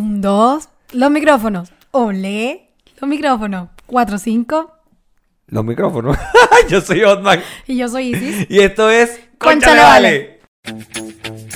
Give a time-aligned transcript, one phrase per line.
[0.00, 0.70] Un, dos.
[0.92, 1.72] Los micrófonos.
[1.90, 2.70] Olé.
[2.98, 3.68] Los micrófonos.
[3.84, 4.72] Cuatro, cinco.
[5.46, 6.16] Los micrófonos.
[6.70, 7.42] Yo soy Otman.
[7.66, 8.46] Y yo soy Isis.
[8.48, 9.20] Y esto es.
[9.36, 11.49] Cónchale, Cónchale, vale.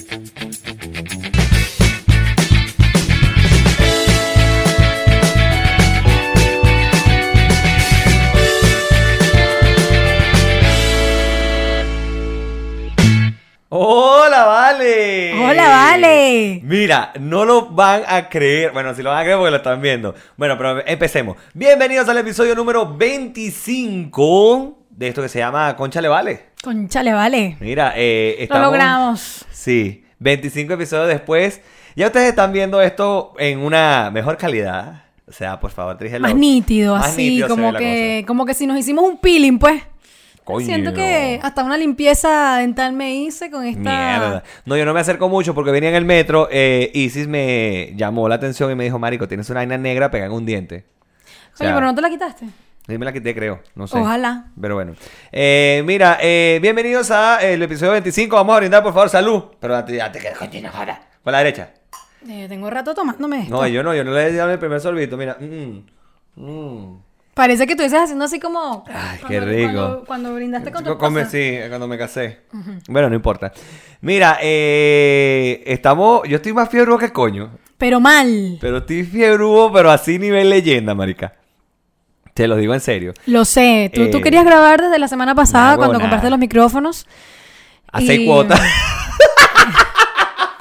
[15.66, 16.60] Hola, Vale.
[16.62, 18.72] Mira, no lo van a creer.
[18.72, 20.14] Bueno, si lo van a creer porque lo están viendo.
[20.36, 21.38] Bueno, pero empecemos.
[21.54, 26.50] Bienvenidos al episodio número 25 de esto que se llama Conchale Vale.
[26.62, 27.56] Conchale, vale.
[27.60, 28.66] Mira, eh, Lo estamos...
[28.66, 29.46] logramos.
[29.50, 31.62] Sí, 25 episodios después.
[31.96, 35.04] Ya ustedes están viendo esto en una mejor calidad.
[35.26, 36.28] O sea, por favor, dígelo.
[36.28, 39.82] Más nítido, Más así, nítido como que, como que si nos hicimos un peeling, pues.
[40.44, 40.66] Coño.
[40.66, 43.80] Siento que hasta una limpieza dental me hice con esta.
[43.80, 44.42] Mierda.
[44.66, 46.48] No, yo no me acerco mucho porque venía en el metro.
[46.50, 50.30] Eh, Isis me llamó la atención y me dijo, Marico, tienes una vaina negra pegada
[50.30, 50.84] en un diente.
[51.58, 52.46] O Oye, pero no te la quitaste.
[52.86, 53.60] sí me la quité, creo.
[53.74, 53.98] No sé.
[53.98, 54.46] Ojalá.
[54.60, 54.92] Pero bueno.
[55.32, 58.36] Eh, mira, eh, bienvenidos a el episodio 25.
[58.36, 59.44] Vamos a brindar, por favor, salud.
[59.58, 61.00] Pero antes, antes que continúe, joda.
[61.22, 61.70] Con la derecha.
[62.28, 63.54] Eh, tengo rato tomándome esto.
[63.54, 65.16] No, yo no, yo no le he dado el primer sorbito.
[65.16, 65.36] Mira.
[65.40, 65.84] Mm,
[66.36, 66.98] mm.
[67.34, 68.84] Parece que estuvieses haciendo así como.
[68.86, 69.72] Ay, cuando- qué rico.
[69.72, 72.40] Cuando, cuando brindaste con tu Co- come- sí, cuando me casé.
[72.88, 73.52] Bueno, no importa.
[74.00, 76.22] Mira, eh, estamos.
[76.28, 77.50] Yo estoy más fiebre que coño.
[77.76, 78.58] Pero mal.
[78.60, 81.34] Pero estoy fiebre, pero así nivel leyenda, marica.
[82.34, 83.14] Te lo digo en serio.
[83.26, 83.90] Lo sé.
[83.94, 87.06] Tú, tú Eh, querías grabar desde la semana pasada cuando compraste los micrófonos.
[87.92, 88.60] A seis Y- cuotas.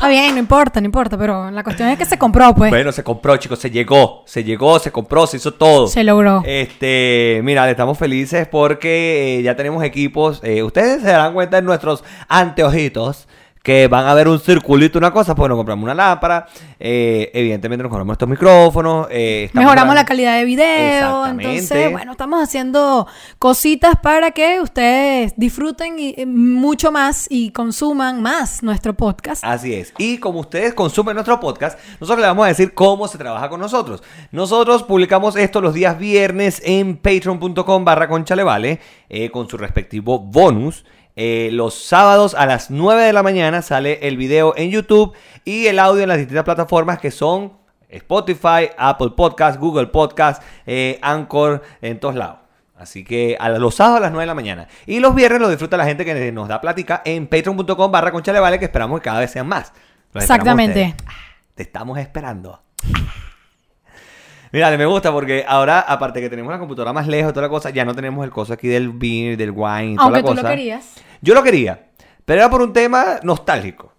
[0.03, 1.17] Está bien, no importa, no importa.
[1.17, 2.69] Pero la cuestión es que se compró, pues.
[2.71, 3.59] bueno, se compró, chicos.
[3.59, 4.23] Se llegó.
[4.25, 5.87] Se llegó, se compró, se hizo todo.
[5.87, 6.43] Se logró.
[6.45, 10.41] Este, mira, estamos felices porque eh, ya tenemos equipos.
[10.43, 13.29] eh, ustedes se darán cuenta en nuestros anteojitos
[13.63, 16.47] que van a ver un circulito, una cosa, pues nos compramos una lámpara.
[16.79, 19.07] eh, evidentemente nos compramos estos micrófonos.
[19.09, 21.25] eh, Mejoramos la calidad de video.
[21.27, 23.07] Entonces, bueno, estamos haciendo
[23.39, 29.45] cositas para que ustedes disfruten y, eh, mucho más y consuman más nuestro podcast.
[29.45, 29.93] Así es.
[29.97, 33.61] Y como ustedes consumen nuestro podcast, nosotros les vamos a decir cómo se trabaja con
[33.61, 34.03] nosotros.
[34.33, 40.83] Nosotros publicamos esto los días viernes en patreon.com barra conchalevale eh, con su respectivo bonus.
[41.15, 45.13] Eh, los sábados a las 9 de la mañana sale el video en YouTube
[45.45, 47.53] y el audio en las distintas plataformas que son
[47.89, 52.39] Spotify, Apple Podcast, Google Podcast, eh, Anchor, en todos lados.
[52.75, 54.67] Así que a los sábados a las 9 de la mañana.
[54.85, 58.59] Y los viernes lo disfruta la gente que nos da plática en patreon.com barra conchalevale
[58.59, 59.71] que esperamos que cada vez sean más.
[60.11, 60.95] Los Exactamente.
[61.05, 61.13] Ah,
[61.55, 62.61] Te estamos esperando.
[64.53, 67.49] Mira, me gusta porque ahora, aparte que tenemos la computadora más lejos y toda la
[67.49, 70.27] cosa, ya no tenemos el coso aquí del beer, del wine toda Aunque la tú
[70.35, 70.41] cosa.
[70.43, 70.93] lo querías.
[71.21, 71.87] Yo lo quería,
[72.23, 73.91] pero era por un tema nostálgico.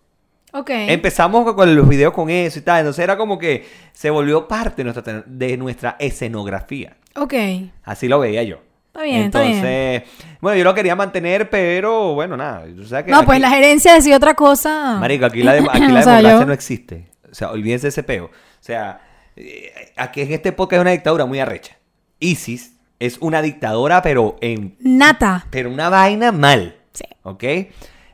[0.52, 0.70] Ok.
[0.70, 4.84] Empezamos con los videos con eso y tal, entonces era como que se volvió parte
[4.84, 6.96] de nuestra, de nuestra escenografía.
[7.16, 7.34] Ok.
[7.82, 8.58] Así lo veía yo.
[8.86, 10.02] Está bien, está Entonces,
[10.40, 12.64] bueno, yo lo quería mantener, pero bueno, nada.
[12.76, 14.98] tú sabes que No, pues la gerencia decía otra cosa.
[15.00, 17.08] Marico, aquí la, dem- aquí la O sea, democracia yo- no existe.
[17.28, 18.26] O sea, olvídense ese peo.
[18.26, 19.00] O sea,
[19.36, 21.76] eh, aquí en este podcast es una dictadura muy arrecha.
[22.20, 25.46] ISIS es una dictadora, pero en Nata.
[25.50, 26.76] pero una vaina mal.
[26.92, 27.04] Sí.
[27.22, 27.44] ¿Ok?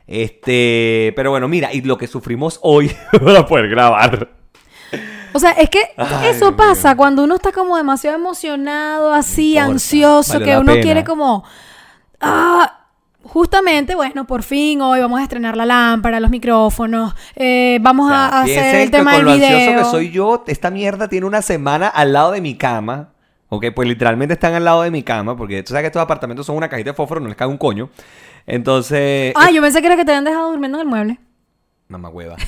[0.07, 4.29] Este, pero bueno, mira, y lo que sufrimos hoy para poder grabar.
[5.33, 10.39] O sea, es que Ay, eso pasa cuando uno está como demasiado emocionado, así, ansioso,
[10.39, 10.83] que uno pena.
[10.83, 11.45] quiere como...
[12.19, 12.80] Ah,
[13.23, 18.09] justamente, bueno, por fin hoy vamos a estrenar la lámpara, los micrófonos, eh, vamos O
[18.09, 19.77] sea, a hacer el tema con del lo ansioso video.
[19.79, 23.09] que soy yo, esta mierda tiene una semana al lado de mi cama.
[23.49, 26.45] Ok, pues literalmente están al lado de mi cama, porque tú sabes que estos apartamentos
[26.45, 27.89] son una cajita de fósforo, no les cae un coño.
[28.47, 29.33] Entonces.
[29.35, 31.19] Ah, yo pensé que era que te habían dejado durmiendo en el mueble.
[31.87, 32.37] Mamá hueva.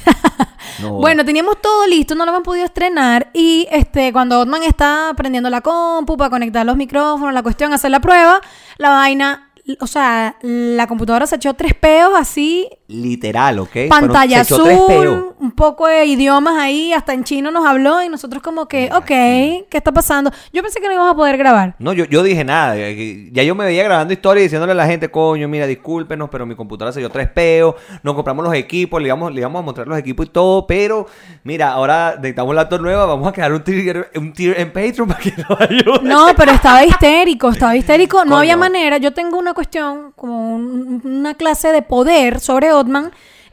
[0.82, 0.94] No.
[0.94, 5.48] Bueno, teníamos todo listo, no lo habían podido estrenar y este cuando Otman está prendiendo
[5.52, 8.42] la compu para conectar los micrófonos, la cuestión, hacer la prueba,
[8.78, 13.70] la vaina, o sea, la computadora se echó tres peos así, Literal, ¿ok?
[13.90, 18.42] pantalla Fueron- azul, un poco de idiomas ahí, hasta en chino nos habló y nosotros
[18.44, 20.32] como que, ok, ¿qué está pasando?
[20.54, 21.76] Yo pensé que no íbamos a poder grabar.
[21.80, 22.78] No, yo, yo dije nada.
[22.78, 26.30] eh, Ya yo me veía grabando historias y diciéndole a la gente, coño, mira, discúlpenos,
[26.30, 27.76] pero mi computadora se dio tres peos.
[28.04, 30.68] Nos compramos los equipos, le íbamos, le íbamos a mostrar los equipos y todo.
[30.68, 31.08] Pero,
[31.44, 33.06] mira, ahora necesitamos laptop nueva.
[33.08, 36.00] Vamos a crear un tier, un tier en Patreon para que nos ayude.
[36.04, 38.18] No, pero estaba histérico, estaba histérico.
[38.20, 38.38] No Coño.
[38.38, 38.98] había manera.
[38.98, 42.72] Yo tengo una cuestión, como un- una clase de poder sobre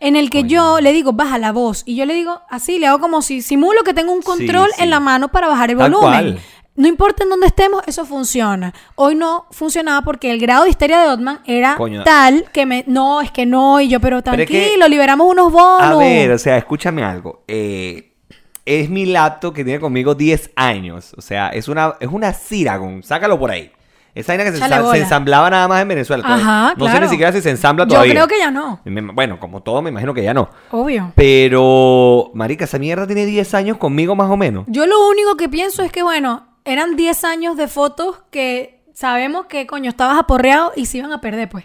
[0.03, 1.83] En el que yo le digo, baja la voz.
[1.85, 4.77] Y yo le digo, así, le hago como si simulo que tengo un control Sí,
[4.79, 4.83] sí.
[4.85, 6.11] en la mano para bajar el Tal volumen.
[6.35, 6.41] cual.
[6.77, 8.73] No importa en dónde estemos, eso funciona.
[8.95, 12.03] Hoy no funcionaba porque el grado de histeria de Otman era Coño.
[12.05, 12.85] tal que me.
[12.87, 13.79] No, es que no.
[13.83, 15.83] Y yo, pero Pero es tranquilo, que- liberamos unos bonos.
[15.83, 17.45] A ver, o sea, escúchame algo.
[17.47, 18.15] Eh,
[18.65, 21.13] es mi laptop que tiene conmigo 10 años.
[21.19, 23.03] O sea, es una, es una Ciragon.
[23.03, 23.71] Sácalo por ahí.
[24.15, 26.25] Esa vaina que se, ensa- ensamblaba nada más en Venezuela.
[26.27, 28.13] Ajá, no sé ni siquiera si se ensambla Yo todavía.
[28.15, 28.81] creo que ya no.
[29.15, 30.51] Bueno, como todo, me imagino que ya no.
[30.71, 31.13] Obvio.
[31.15, 34.65] Pero, marica, esa mierda tiene 10 años conmigo más o menos.
[34.69, 39.47] Yo lo único que pienso es que, bueno, eran 10 años de fotos que sabemos
[39.47, 41.65] que, coño, estabas aporreado y se iban a perder, pues.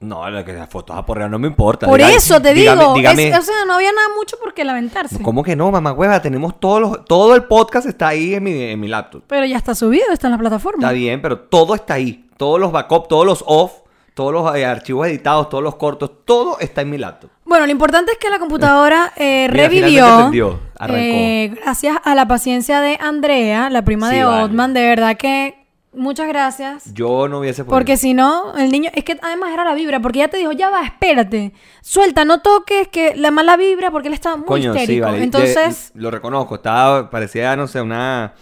[0.00, 0.96] No, lo que las fotos
[1.30, 1.86] no me importa.
[1.86, 2.94] Por Dígame- eso te dígame- digo.
[2.94, 5.22] dígame- es- o sea, no había nada mucho por qué lamentarse.
[5.22, 6.20] ¿Cómo que no, mamá hueva?
[6.20, 9.22] Tenemos todos los, todo el podcast está ahí en mi, en mi laptop.
[9.28, 10.82] Pero ya está subido, está en la plataforma.
[10.82, 12.26] Está bien, pero todo está ahí.
[12.36, 13.72] Todos los backups, todos los off,
[14.12, 17.30] todos los eh, archivos editados, todos los cortos, todo está en mi laptop.
[17.44, 20.06] Bueno, lo importante es que la computadora eh, Mira, revivió.
[20.18, 21.02] entendió, arrancó.
[21.02, 24.42] eh, gracias a la paciencia de Andrea, la prima Sí, de vale.
[24.44, 24.74] Otman.
[24.74, 25.63] De verdad que
[25.96, 26.92] muchas gracias.
[26.94, 27.76] Yo no hubiese podido.
[27.78, 30.52] Porque si no, el niño, es que además era la vibra, porque ya te dijo,
[30.52, 34.72] ya va, espérate, suelta, no toques, que la mala vibra, porque él estaba muy Coño,
[34.74, 35.06] sí, histérico.
[35.06, 35.22] vale.
[35.22, 36.56] Entonces, De- lo reconozco.
[36.56, 38.34] Estaba, parecía, no sé, una,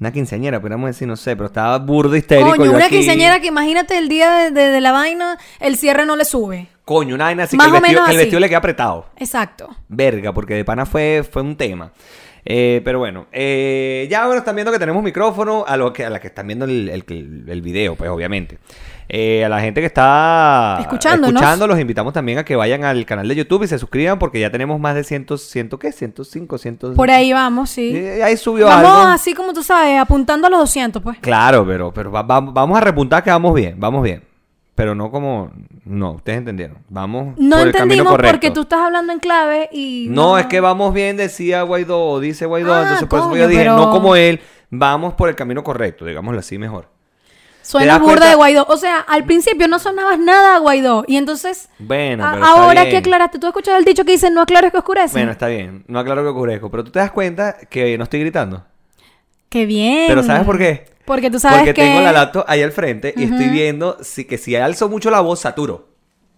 [0.00, 2.56] una quinceañera, podríamos decir, no sé, pero estaba burdo histérico.
[2.56, 6.06] coño, una aquí- quinceañera que imagínate el día de, de- de la vaina, el cierre
[6.06, 6.68] no le sube.
[6.84, 8.24] Coño, una vaina así Más que el o vestido, menos el así.
[8.24, 9.06] vestido le queda apretado.
[9.16, 9.68] Exacto.
[9.88, 11.92] Verga, porque de pana fue, fue un tema.
[12.46, 16.10] Eh, pero bueno, eh, ya bueno, están viendo que tenemos micrófono, a, lo que, a
[16.10, 18.58] la que están viendo el, el, el video, pues obviamente.
[19.08, 20.76] Eh, a la gente que está
[21.40, 24.40] escuchando, los invitamos también a que vayan al canal de YouTube y se suscriban porque
[24.40, 25.92] ya tenemos más de 100, 100 ¿qué?
[25.92, 26.78] 105, 100.
[26.96, 27.92] Por ahí vamos, sí.
[27.94, 29.08] Eh, ahí subió Vamos algo.
[29.08, 31.18] así como tú sabes, apuntando a los 200, pues.
[31.20, 34.22] Claro, pero, pero va- va- vamos a repuntar que vamos bien, vamos bien.
[34.74, 35.52] Pero no como...
[35.84, 36.78] No, ustedes entendieron.
[36.88, 38.32] Vamos No por el camino entendimos correcto.
[38.32, 40.08] porque tú estás hablando en clave y...
[40.10, 43.46] No, es que vamos bien, decía Guaidó, o dice Guaidó, Ah, entonces por eso yo
[43.46, 44.40] dije, pero- no como él,
[44.70, 46.86] vamos por el camino correcto, digámoslo así mejor.
[46.86, 48.28] ¿Te Suena burda cuenta?
[48.30, 48.66] de Guaidó.
[48.68, 51.04] O sea, al principio no sonabas nada a Guaidó.
[51.08, 51.70] Y entonces...
[51.78, 52.90] Bueno, pero está ahora bien.
[52.90, 55.14] que aclaraste, tú has escuchado el dicho que dice no aclares que oscurece.
[55.14, 58.20] Bueno, está bien, no aclaro que ocurrezco, pero tú te das cuenta que no estoy
[58.20, 58.64] gritando.
[59.48, 60.06] Qué bien.
[60.08, 60.86] Pero ¿sabes por qué?
[61.04, 61.82] Porque tú sabes Porque que...
[61.82, 65.20] tengo la laptop ahí al frente y estoy viendo si, que si alzo mucho la
[65.20, 65.94] voz, saturo.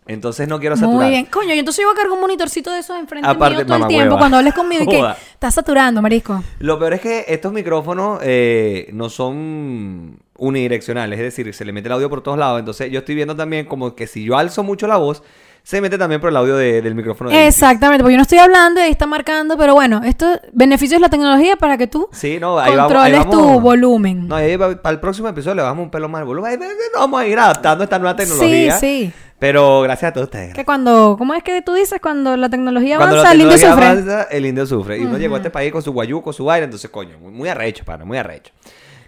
[0.09, 1.01] Entonces no quiero saturar.
[1.01, 1.27] Muy bien.
[1.27, 3.77] Coño, y entonces yo voy a cargar un monitorcito de esos enfrente Aparte, mío todo
[3.79, 4.19] el tiempo hueva.
[4.19, 6.43] cuando hables conmigo y que estás saturando, marisco.
[6.61, 11.89] Lo peor es que estos micrófonos eh, no son unidireccionales, es decir, se le mete
[11.89, 12.61] el audio por todos lados.
[12.61, 15.25] Entonces yo estoy viendo también como que si yo alzo mucho la voz,
[15.69, 17.29] se mete también por el audio de- del micrófono.
[17.29, 21.01] de Exactamente, porque yo no estoy hablando y ahí está marcando, pero bueno, esto beneficios
[21.01, 22.93] de la tecnología para que tú Sí, no, ahí vamos.
[22.93, 23.35] controles ahí vamos.
[23.55, 24.29] tu volumen.
[24.29, 26.61] No, ahí va- para el próximo episodio le bajamos un pelo más al volumen.
[26.95, 28.77] Vamos a ir adaptando esta nueva tecnología.
[28.79, 29.13] Sí, sí.
[29.41, 30.55] Pero gracias a todos ustedes.
[30.55, 31.99] Que cuando, ¿cómo es que tú dices?
[32.01, 34.13] Cuando la tecnología Cuando avanza, la el indio tecnología sufre.
[34.13, 34.99] avanza, el indio sufre.
[34.99, 37.49] Y uno llegó a este país con su guayuco, su vaina, entonces, coño, muy, muy
[37.49, 38.53] arrecho, pana, muy arrecho.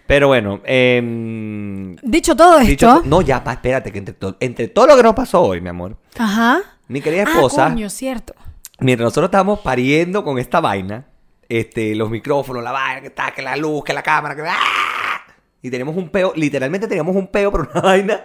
[0.08, 2.86] Pero bueno, em, Dicho todo esto.
[2.86, 5.60] to- no, ya, pa, espérate, que entre, to- entre todo lo que nos pasó hoy,
[5.60, 6.60] mi amor, Ajá.
[6.88, 8.34] mi querida esposa, Ah, coño, cierto.
[8.80, 11.04] mientras nosotros estábamos pariendo con esta vaina,
[11.46, 15.26] este, los micrófonos, la vaina, que está, que la luz, que la cámara, que ¡ah!
[15.60, 18.22] y teníamos un peo, literalmente teníamos un peo, pero una vaina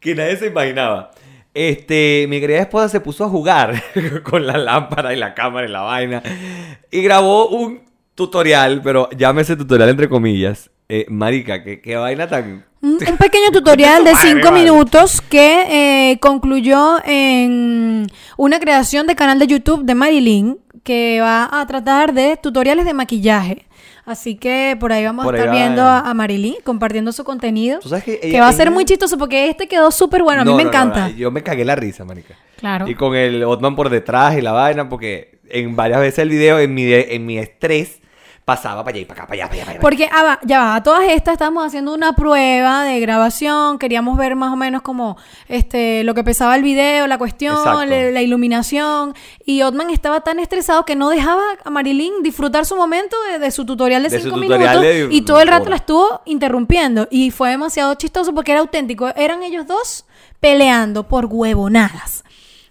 [0.00, 1.10] que nadie se imaginaba.
[1.52, 3.82] Este, mi querida esposa se puso a jugar
[4.22, 6.22] con la lámpara y la cámara y la vaina
[6.90, 7.82] y grabó un
[8.14, 10.70] tutorial, pero llámese tutorial entre comillas.
[10.90, 12.64] Eh, marica, qué, qué vaina tan...
[12.80, 14.60] Un, un pequeño tutorial de Madre, 5 vale.
[14.62, 18.06] minutos que eh, concluyó en
[18.38, 22.94] una creación de canal de YouTube de Marilyn que va a tratar de tutoriales de
[22.94, 23.66] maquillaje.
[24.06, 25.58] Así que por ahí vamos Por a estar va.
[25.58, 27.80] viendo a, a Marilyn compartiendo su contenido.
[27.80, 30.40] ¿Tú sabes que va a ser ella- muy chistoso porque este quedó súper bueno.
[30.40, 31.08] A mí No, me no, encanta.
[31.10, 32.34] no, yo me cagué la risa, marica.
[32.56, 32.88] Claro.
[32.88, 36.58] Y con el Otman por detrás y la vaina, porque en varias veces el video,
[36.58, 38.00] en mi, de- en mi estrés,
[38.48, 39.64] pasaba para allá y para acá, para allá, para allá.
[39.64, 39.80] para allá.
[39.82, 44.16] Porque, ah, va, ya va, a todas estas estábamos haciendo una prueba de grabación, queríamos
[44.16, 48.22] ver más o menos como este, lo que pesaba el video, la cuestión, la, la
[48.22, 49.14] iluminación,
[49.44, 53.50] y Otman estaba tan estresado que no dejaba a Marilyn disfrutar su momento de, de
[53.50, 56.22] su tutorial de De su 5 tutorial minutos, de- y todo el rato la estuvo
[56.24, 60.06] interrumpiendo, y fue demasiado chistoso porque era auténtico, eran ellos dos
[60.40, 62.24] peleando por huevonadas.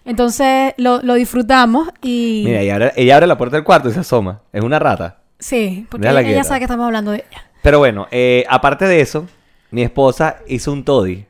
[0.04, 2.42] Entonces lo, lo disfrutamos y...
[2.46, 4.40] Mira, ella abre, ella abre la puerta del cuarto y se asoma.
[4.54, 5.17] Es una rata.
[5.38, 7.44] Sí, porque ella, sabe que estamos hablando de ella.
[7.62, 9.26] Pero bueno, eh, aparte de eso,
[9.70, 11.26] mi esposa hizo un toddy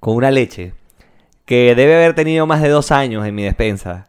[0.00, 0.74] con una leche
[1.44, 4.08] que debe haber tenido más de dos años en mi despensa.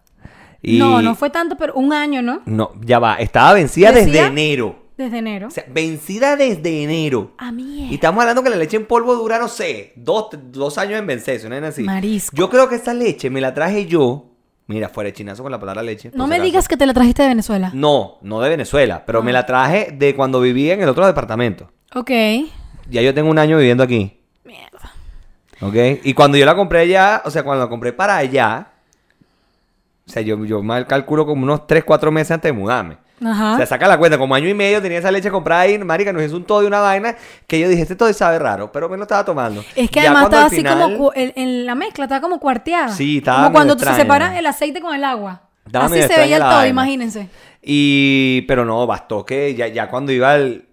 [0.62, 2.42] Y No, no fue tanto, pero un año, ¿no?
[2.46, 3.16] No, ya va.
[3.16, 4.84] Estaba vencida desde enero.
[4.98, 5.48] Desde enero.
[5.48, 7.34] O sea, vencida desde enero.
[7.38, 7.90] A mí.
[7.92, 11.06] Y estamos hablando que la leche en polvo dura, no sé, dos, dos años en
[11.06, 11.84] vencerse, ¿no es así?
[11.84, 12.36] Marisco.
[12.36, 14.35] Yo creo que esa leche me la traje yo.
[14.68, 16.10] Mira, fuera de chinazo con la palabra leche.
[16.14, 17.70] No por me digas que te la trajiste de Venezuela.
[17.74, 19.22] No, no de Venezuela, pero Ah.
[19.22, 21.70] me la traje de cuando vivía en el otro departamento.
[21.94, 22.10] Ok.
[22.90, 24.20] Ya yo tengo un año viviendo aquí.
[24.44, 24.92] Mierda.
[25.62, 26.02] ¿Ok?
[26.04, 28.70] Y cuando yo la compré allá, o sea, cuando la compré para allá,
[30.08, 32.98] o sea, yo, yo mal calculo como unos 3, 4 meses antes de mudarme.
[33.24, 33.54] Ajá.
[33.54, 36.12] O sea, saca la cuenta, como año y medio tenía esa leche comprada ahí, marica,
[36.12, 37.16] nos hizo un todo y una vaina
[37.48, 39.64] que yo dije, este todo sabe raro, pero me lo estaba tomando.
[39.76, 42.90] Es que Ya además estaba así final- como en, en la mezcla, estaba como cuarteada.
[42.90, 44.04] Sí, estaba Como cuando medio se extraña.
[44.04, 45.42] separa el aceite con el agua.
[45.66, 46.68] Estaba así se veía extraña el todo, vaina.
[46.70, 47.30] imagínense.
[47.62, 50.66] Y, pero no, bastó que ya, ya cuando iba el-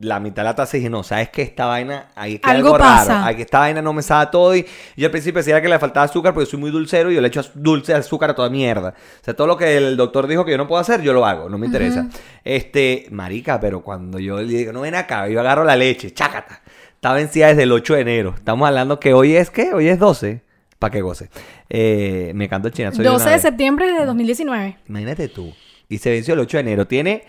[0.00, 1.42] la mitad de la taza dije, no, ¿sabes qué?
[1.42, 3.14] Esta vaina, hay que Algo algo, pasa.
[3.14, 3.26] raro.
[3.26, 4.54] Aquí esta vaina no me sabe todo.
[4.54, 4.64] Y
[4.96, 7.26] yo al principio decía que le faltaba azúcar porque soy muy dulcero y yo le
[7.28, 8.90] echo dulce azúcar a toda mierda.
[8.90, 11.26] O sea, todo lo que el doctor dijo que yo no puedo hacer, yo lo
[11.26, 12.08] hago, no me interesa.
[12.44, 16.62] Este, marica, pero cuando yo le digo, no ven acá, yo agarro la leche, chácata.
[16.94, 18.34] Está vencida desde el 8 de enero.
[18.36, 19.72] Estamos hablando que hoy es, ¿qué?
[19.74, 20.42] Hoy es 12.
[20.78, 21.28] Para que goce.
[21.68, 23.02] Eh, me canto el chinazo.
[23.02, 24.76] de 12 una de septiembre de 2019.
[24.88, 25.52] Imagínate tú.
[25.88, 26.86] Y se venció el 8 de enero.
[26.86, 27.24] Tiene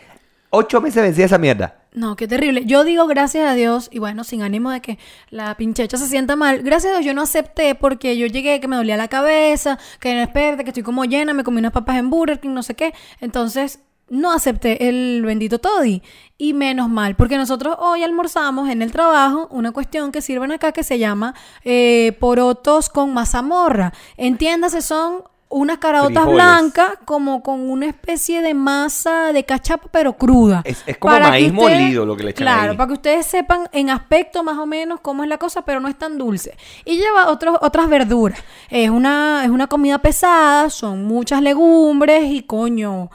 [0.52, 1.79] 8 meses vencida esa mierda.
[1.92, 2.66] No, qué terrible.
[2.66, 5.00] Yo digo gracias a Dios, y bueno, sin ánimo de que
[5.32, 8.68] la pinchecha se sienta mal, gracias a Dios yo no acepté porque yo llegué que
[8.68, 11.98] me dolía la cabeza, que no espérate, que estoy como llena, me comí unas papas
[11.98, 12.94] en Burger King, no sé qué.
[13.22, 13.80] Entonces,
[14.10, 16.02] no acepté el bendito toddy.
[16.38, 20.72] Y menos mal, porque nosotros hoy almorzamos en el trabajo una cuestión que sirven acá
[20.72, 23.94] que se llama eh, porotos con mazamorra.
[24.16, 26.36] Entiéndase, son unas caraotas Frijoles.
[26.36, 30.62] blancas como con una especie de masa de cachapa pero cruda.
[30.64, 32.78] Es- es como Para maíz ustedes- molido lo que le echan Claro, ahí.
[32.78, 35.88] para que ustedes sepan en aspecto más o menos cómo es la cosa, pero no
[35.88, 36.56] es tan dulce.
[36.86, 38.40] Y lleva otros, otras verduras.
[38.70, 43.10] Es una, es una comida pesada, son muchas legumbres y coño.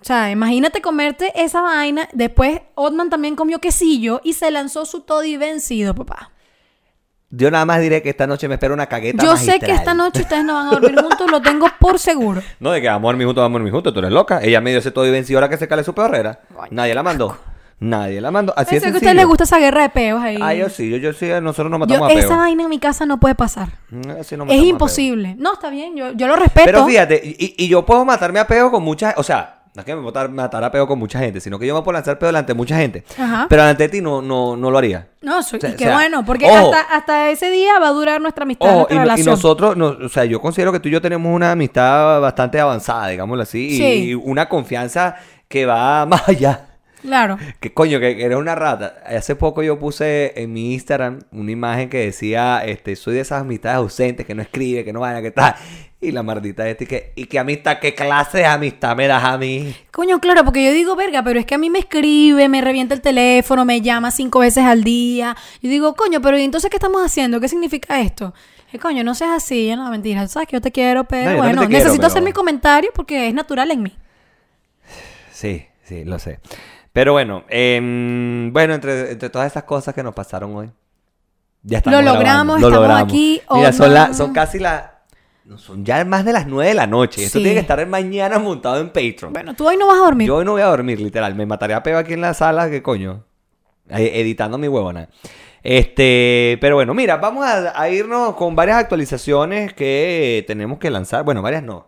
[0.00, 2.08] O sea, imagínate comerte esa vaina.
[2.12, 6.30] Después Otman también comió quesillo y se lanzó su toddy vencido, papá.
[7.30, 9.92] Yo nada más diré que esta noche me espera una cagueta Yo sé que esta
[9.92, 12.42] noche ustedes no van a dormir juntos, lo tengo por seguro.
[12.58, 13.92] No, de que vamos a dormir juntos, vamos a dormir juntos.
[13.92, 14.40] Tú eres loca.
[14.42, 16.40] Ella me dio ese todo y venció ahora que se cale su peorrera.
[16.54, 17.36] Coño, Nadie la mandó.
[17.80, 18.52] Nadie la mandó.
[18.56, 20.38] Así Pensé es que a ustedes les gusta esa guerra de peos ahí.
[20.42, 20.90] Ah, yo sí.
[20.90, 21.26] Yo, yo sí.
[21.42, 22.36] Nosotros nos Yo- matamos a esa peo.
[22.38, 23.68] vaina en mi casa no puede pasar.
[23.90, 25.34] Mm, así nos matamos Es imposible.
[25.38, 26.64] No, está bien, yo, yo lo respeto.
[26.64, 29.14] Pero fíjate, y, y yo puedo matarme a peo con mucha...
[29.18, 31.66] O sea, no es que me matar, matar a peo con mucha gente, sino que
[31.66, 33.04] yo me puedo lanzar peo delante de mucha gente.
[33.18, 33.46] Ajá.
[33.48, 35.08] Pero delante de ti no, no, no lo haría.
[35.22, 36.72] No, soy, O sea, y qué o sea, bueno, porque ojo.
[36.74, 39.26] hasta, hasta ese día va a durar nuestra amistad, Ojo, y, nuestra y relación.
[39.26, 43.08] nosotros, no- o sea, yo considero que tú y yo tenemos una amistad bastante avanzada,
[43.08, 43.84] digámoslo así, y- Sí.
[44.10, 45.16] y una confianza
[45.48, 46.64] que va más allá.
[47.00, 47.38] Claro.
[47.60, 48.96] Que coño, que eres una rata.
[49.06, 53.42] Hace poco yo puse en mi Instagram una imagen que decía, este, soy de esas
[53.42, 55.54] amistades ausentes, que no escribe, que no vaya, que tal.
[56.00, 59.24] Y la maldita este, y que, y qué amistad, qué clase de amistad me das
[59.24, 59.74] a mí.
[59.90, 62.94] Coño, claro, porque yo digo, verga, pero es que a mí me escribe, me revienta
[62.94, 65.36] el teléfono, me llama cinco veces al día.
[65.60, 67.40] Yo digo, coño, pero ¿y entonces qué estamos haciendo?
[67.40, 68.32] ¿Qué significa esto?
[68.70, 71.60] Que coño, no seas así, no, mentira, sabes que yo te quiero, pero No, bueno,
[71.62, 73.96] quiero, necesito pero- hacer mi comentario porque es natural en mí.
[75.32, 76.38] Sí, sí, lo sé.
[76.92, 80.70] Pero bueno, em, bueno, entre, entre todas esas cosas que nos pasaron hoy.
[81.62, 84.08] Ya estamos Lo logramos, grabando, lo estamos aquí, Mira, son, Otman.
[84.10, 84.84] la- son casi las...
[85.48, 87.24] no, Son ya más de las 9 de la noche.
[87.24, 87.42] Esto Sí.
[87.44, 89.32] tiene que estar mañana montado en Patreon.
[89.32, 90.28] Bueno, tú hoy no vas a dormir.
[90.28, 91.34] Yo hoy no voy a dormir, literal.
[91.34, 93.24] Me mataré a peo aquí en la sala, que coño.
[93.90, 95.08] Eh, Editando mi huevona.
[95.62, 101.24] Este, pero bueno, mira, vamos a, a irnos con varias actualizaciones que tenemos que lanzar.
[101.24, 101.86] Bueno, varias no.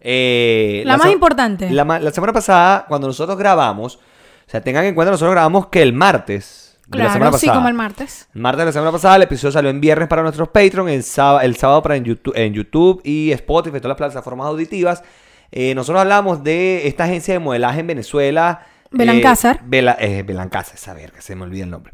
[0.00, 1.70] Eh, La más importante.
[1.70, 5.92] La semana pasada, cuando nosotros grabamos, o sea, tengan en cuenta, nosotros grabamos que el
[5.92, 6.65] martes.
[6.86, 7.58] De la semana claro, sí, pasada.
[7.58, 8.28] como el martes.
[8.32, 11.40] Martes de la semana pasada, el episodio salió en viernes para nuestros Patreon, el sábado,
[11.40, 15.02] el sábado para en YouTube, en YouTube y Spotify, todas las plataformas auditivas.
[15.50, 18.66] Eh, nosotros hablamos de esta agencia de modelaje en Venezuela.
[18.90, 19.56] Belancázar.
[19.56, 21.92] Eh, Bela, eh, Belancázar, esa verga, se me olvida el nombre.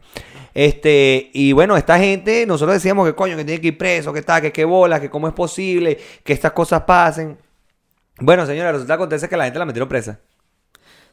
[0.55, 4.19] Este, y bueno, esta gente, nosotros decíamos que coño, que tiene que ir preso, que
[4.19, 7.39] está, que qué bola, que cómo es posible que estas cosas pasen.
[8.19, 10.21] Bueno, señora, resulta que acontece que la gente la metieron presa.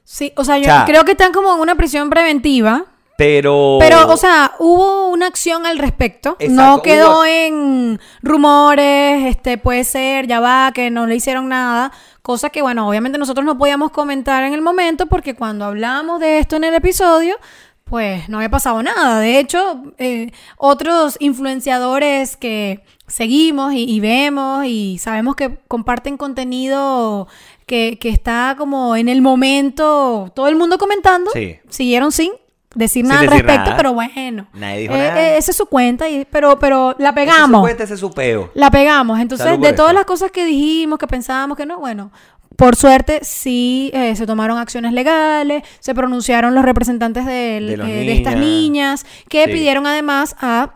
[0.03, 2.85] Sí, o sea, yo creo que están como en una prisión preventiva.
[3.19, 3.77] Pero.
[3.79, 6.37] Pero, o sea, hubo una acción al respecto.
[6.39, 11.49] Exacto, no quedó hubo- en rumores, este, puede ser, ya va, que no le hicieron
[11.49, 11.91] nada.
[12.21, 16.39] Cosa que, bueno, obviamente nosotros no podíamos comentar en el momento porque cuando hablamos de
[16.39, 17.35] esto en el episodio,
[17.83, 19.19] pues no había pasado nada.
[19.19, 27.27] De hecho, eh, otros influenciadores que seguimos y, y vemos y sabemos que comparten contenido
[27.65, 31.57] que, que está como en el momento, todo el mundo comentando, Sí.
[31.69, 32.31] siguieron sin
[32.75, 33.77] decir nada al respecto, nada.
[33.77, 34.47] pero bueno.
[34.53, 35.19] Nadie dijo Eh, nada.
[35.21, 37.61] eh, esa es su cuenta, y, pero, pero la Ese es su pegamos.
[37.61, 38.51] cuenta, ese es su peo.
[38.53, 39.19] La pegamos.
[39.19, 39.97] Entonces, Salud de todas eso.
[39.99, 42.11] las cosas que dijimos, que pensábamos que no, bueno,
[42.55, 48.13] por suerte sí eh, se tomaron acciones legales, se pronunciaron los representantes del- De de
[48.13, 49.03] estas niñas.
[49.03, 49.51] niñas, que Sí.
[49.51, 50.75] pidieron además a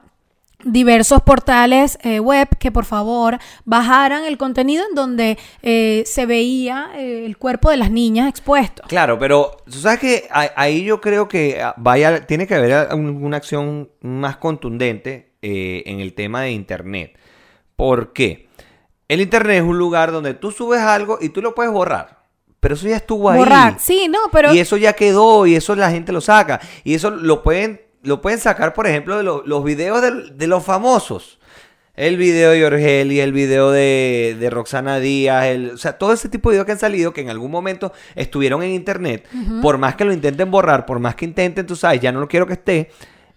[0.66, 6.92] diversos portales eh, web que por favor bajaran el contenido en donde eh, se veía
[6.96, 8.84] eh, el cuerpo de las niñas expuesto.
[8.88, 13.24] Claro, pero tú sabes que ahí yo creo que ah, vaya, tiene que haber un-
[13.24, 17.18] una acción más contundente eh, en el tema de Internet.
[17.76, 18.48] ¿Por qué?
[19.08, 22.24] El Internet es un lugar donde tú subes algo y tú lo puedes borrar.
[22.60, 23.38] pero eso ya estuvo ahí.
[23.38, 23.76] Borrar.
[23.80, 24.54] Sí, no, pero.
[24.54, 26.62] Y eso ya quedó y eso la gente lo saca.
[26.86, 30.48] Y eso lo pueden, lo pueden sacar, por ejemplo, de lo- los videos de, de
[30.48, 31.40] los famosos.
[31.96, 36.28] El video de Yorgeli, el video de, de Roxana Díaz, el, o sea, todo ese
[36.28, 39.28] tipo de videos que han salido que en algún momento estuvieron en internet,
[39.62, 42.28] por más que lo intenten borrar, por más que intenten, tú sabes, ya no lo
[42.28, 42.90] quiero que esté,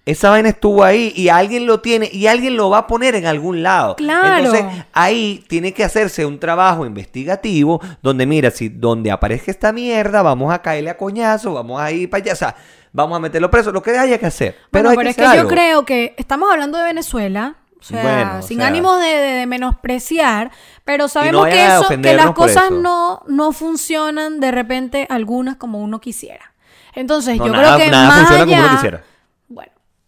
[0.06, 3.26] esa vaina estuvo ahí y alguien lo tiene y alguien lo va a poner en
[3.26, 3.96] algún lado.
[3.96, 4.36] Claro.
[4.38, 10.22] Entonces, ahí tiene que hacerse un trabajo investigativo donde, mira, si donde aparezca esta mierda,
[10.22, 12.54] vamos a caerle a coñazo, vamos a ir para allá, o sea,
[12.92, 14.54] vamos a meterlo preso, lo que haya que hacer.
[14.70, 17.56] Pero, Bueno, hay pero que es que yo creo que estamos hablando de Venezuela.
[17.78, 20.50] O sea, Bueno, o sin sea- ánimo de, de- de menospreciar,
[20.84, 26.00] pero sabemos que, eso, que las cosas no, no funcionan de repente algunas como uno
[26.00, 26.52] quisiera.
[26.94, 29.02] Entonces, No, yo nada- creo que nada más funciona como uno quisiera.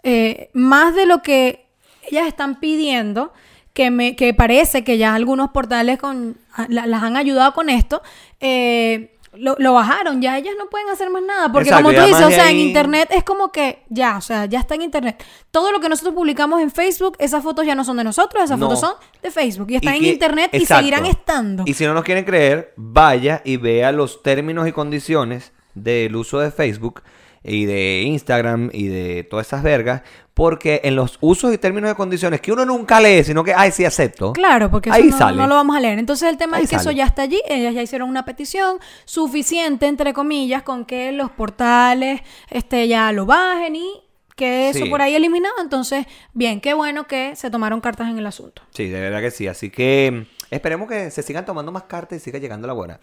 [0.02, 1.66] Eh, más de lo que
[2.10, 3.32] ellas están pidiendo,
[3.72, 6.36] que me que parece que ya algunos portales con
[6.68, 8.02] la- las han ayudado con esto,
[8.40, 12.06] eh, lo, lo bajaron, ya ellas no pueden hacer más nada, porque Exacto, como tú
[12.06, 15.22] dices, o sea, en internet es como que ya, o sea, ya está en internet.
[15.50, 18.58] Todo lo que nosotros publicamos en Facebook, esas fotos ya no son de nosotros, esas
[18.58, 18.66] No.
[18.66, 21.62] fotos son de Facebook y están en que- internet y seguirán estando.
[21.66, 26.40] Y si no nos quieren creer, vaya y vea los términos y condiciones del uso
[26.40, 27.02] de Facebook
[27.48, 30.02] y de Instagram y de todas esas vergas,
[30.34, 33.72] porque en los usos y términos y condiciones que uno nunca lee, sino que, ay,
[33.72, 34.32] sí acepto.
[34.34, 35.36] Claro, porque eso Ahí no, sale.
[35.36, 35.98] no lo vamos a leer.
[35.98, 37.42] Entonces el tema Ahí es que eso ya está allí.
[37.48, 43.26] Ellas ya hicieron una petición suficiente, entre comillas, con que los portales este, ya lo
[43.26, 44.02] bajen y
[44.36, 44.90] que eso Sí.
[44.90, 45.56] por ahí eliminado.
[45.60, 48.62] Entonces, bien, qué bueno que se tomaron cartas en el asunto.
[48.72, 49.48] Sí, de verdad que sí.
[49.48, 53.00] Así que mm, esperemos que se sigan tomando más cartas y siga llegando la buena.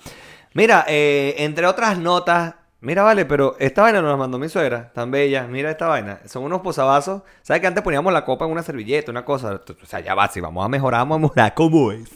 [0.53, 2.53] Mira, eh, entre otras notas,
[2.85, 5.47] mira, vale, pero esta vaina nos la mandó mi suegra, tan bella.
[5.47, 6.19] Mira esta vaina.
[6.25, 7.23] Son unos posavasos.
[7.41, 9.61] ¿Sabes que antes poníamos la copa en una servilleta, una cosa?
[9.81, 12.09] O sea, ya va, si vamos a mejorar, vamos a mejorar cómo es.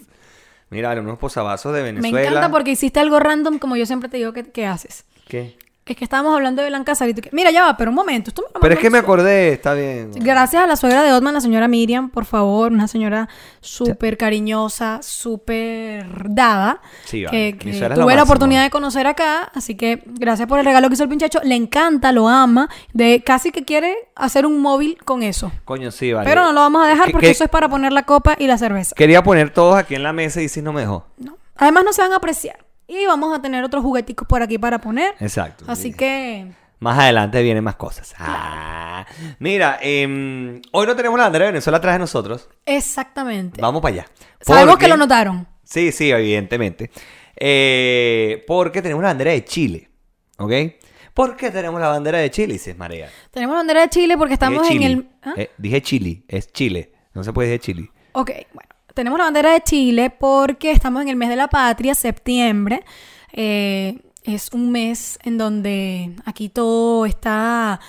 [0.70, 2.16] Mira, vale, unos posavasos de Venezuela.
[2.16, 5.06] Me encanta porque hiciste algo random, como yo siempre te digo que, que haces.
[5.28, 5.58] ¿Qué?
[5.90, 7.96] Es que estábamos hablando de Blanca Sar y tú que- Mira, ya va, pero un
[7.96, 8.30] momento.
[8.30, 10.12] Esto me lo Pero es que me acordé, está bien.
[10.16, 13.28] Gracias a la suegra de Otman, la señora Miriam, por favor, una señora
[13.60, 17.58] súper cariñosa, súper dada, Sí, vale.
[17.58, 21.04] que, tuve la oportunidad de conocer acá, así que gracias por el regalo que hizo
[21.04, 25.52] el pinchacho, le encanta, lo ama, de casi que quiere hacer un móvil con eso.
[25.66, 26.30] Coño, sí, vale.
[26.30, 28.36] Pero no lo vamos a dejar Que- porque que- eso es para poner la copa
[28.38, 28.94] y la cerveza.
[28.96, 31.06] Quería poner todos aquí en la mesa y si no me dejó.
[31.18, 31.38] ¿no?
[31.58, 32.58] Además no se van a apreciar.
[32.90, 35.14] Y vamos a tener otros jugueticos por aquí para poner.
[35.20, 35.64] Exacto.
[35.68, 35.94] Así sí.
[35.94, 36.48] que...
[36.80, 38.16] Más adelante vienen más cosas.
[38.18, 39.06] Ah.
[39.38, 42.50] Mira, em, hoy no tenemos la bandera de Venezuela atrás de nosotros.
[42.66, 43.62] Exactamente.
[43.62, 44.06] Vamos para allá.
[44.42, 45.48] Sabemos Porque- que lo notaron.
[45.64, 46.90] Sí, sí, evidentemente.
[47.36, 49.90] Eh, porque tenemos la bandera de Chile.
[50.40, 50.52] ¿Ok?
[51.14, 52.54] ¿Por qué tenemos la bandera de Chile?
[52.54, 53.10] Dices Marea.
[53.30, 55.10] Tenemos la bandera de Chile porque estamos en el...
[55.22, 55.34] ¿Ah?
[55.38, 56.94] Eh, dije Chile, es Chile.
[57.14, 57.92] No se puede decir Chile.
[58.14, 61.96] Ok, bueno, tenemos la bandera de Chile porque estamos en el mes de la patria,
[61.96, 62.84] septiembre.
[63.32, 67.80] Eh, es un mes en donde aquí todo está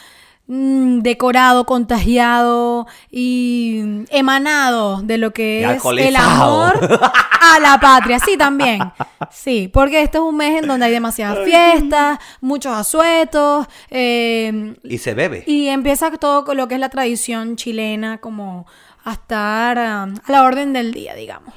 [0.52, 6.74] mm, decorado, contagiado y emanado de lo que es el amor
[7.40, 8.18] a la patria.
[8.18, 8.80] Sí, también.
[9.30, 13.66] Sí, porque este es un mes en donde hay demasiadas fiestas, muchos asuetos.
[13.90, 15.44] eh, Y se bebe.
[15.46, 18.66] y empieza todo con lo que es la tradición chilena, como
[19.04, 21.54] a estar ah, a la orden del día, digamos.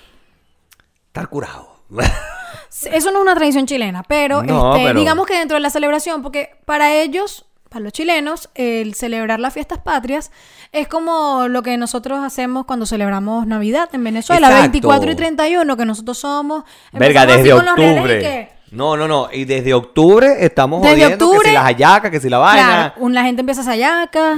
[1.07, 1.73] Estar curado.
[2.91, 5.69] Eso no es una tradición chilena, pero, No, este, pero- digamos que dentro de la
[5.69, 10.31] celebración, porque para ellos, para los chilenos, el celebrar las fiestas patrias
[10.71, 14.61] es como lo que nosotros hacemos cuando celebramos Navidad en Venezuela, Exacto.
[14.71, 16.63] 24 y 31, que nosotros somos.
[16.91, 18.19] Verga, desde octubre.
[18.19, 19.29] que- No, no, no.
[19.31, 22.65] Y desde octubre estamos Desde jodiendo que octubre- si las hallacas, que si la vaina.
[22.65, 23.65] Claro, la gente empieza a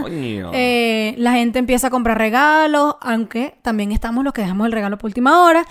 [0.01, 0.51] Coño.
[0.53, 4.97] eh, la gente empieza a comprar regalos, aunque también estamos los que dejamos el regalo
[4.97, 5.65] por última hora,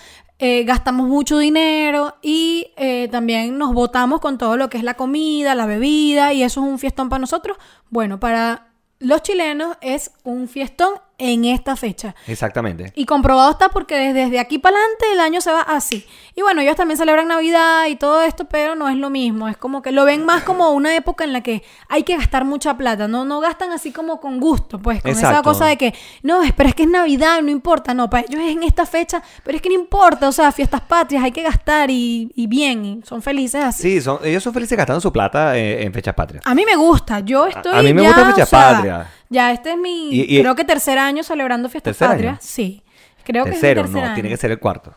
[0.46, 4.92] eh, gastamos mucho dinero y eh, también nos botamos con todo lo que es la
[4.92, 7.56] comida, la bebida y eso es un fiestón para nosotros.
[7.88, 8.66] Bueno, para
[8.98, 12.14] los chilenos es un fiestón en esta fecha.
[12.26, 12.92] Exactamente.
[12.94, 16.06] Y comprobado está porque desde, desde aquí para adelante el año se va así.
[16.34, 19.48] Y bueno, ellos también celebran Navidad y todo esto, pero no es lo mismo.
[19.48, 22.44] Es como que lo ven más como una época en la que hay que gastar
[22.44, 23.06] mucha plata.
[23.06, 26.68] No, no gastan así como con gusto, pues, con esa cosa de que, no, pero
[26.68, 27.94] es que es Navidad, no importa.
[27.94, 30.28] No, para ellos es en esta fecha, pero es que no importa.
[30.28, 33.82] O sea, fiestas patrias, hay que gastar y, y bien, y son felices así.
[33.82, 36.42] Sí, son, ellos son felices gastando su plata eh, en fechas patrias.
[36.46, 39.10] A mí me gusta, yo estoy a mí me ya, gusta o Fecha sea, Patria.
[39.34, 42.38] Ya este es mi, Y- y- creo que tercer año celebrando fiestas ¿Tercer patrias.
[42.40, 42.82] Sí,
[43.24, 44.34] creo Tercero, que es mi no, tercer tiene año.
[44.36, 44.94] que ser el cuarto.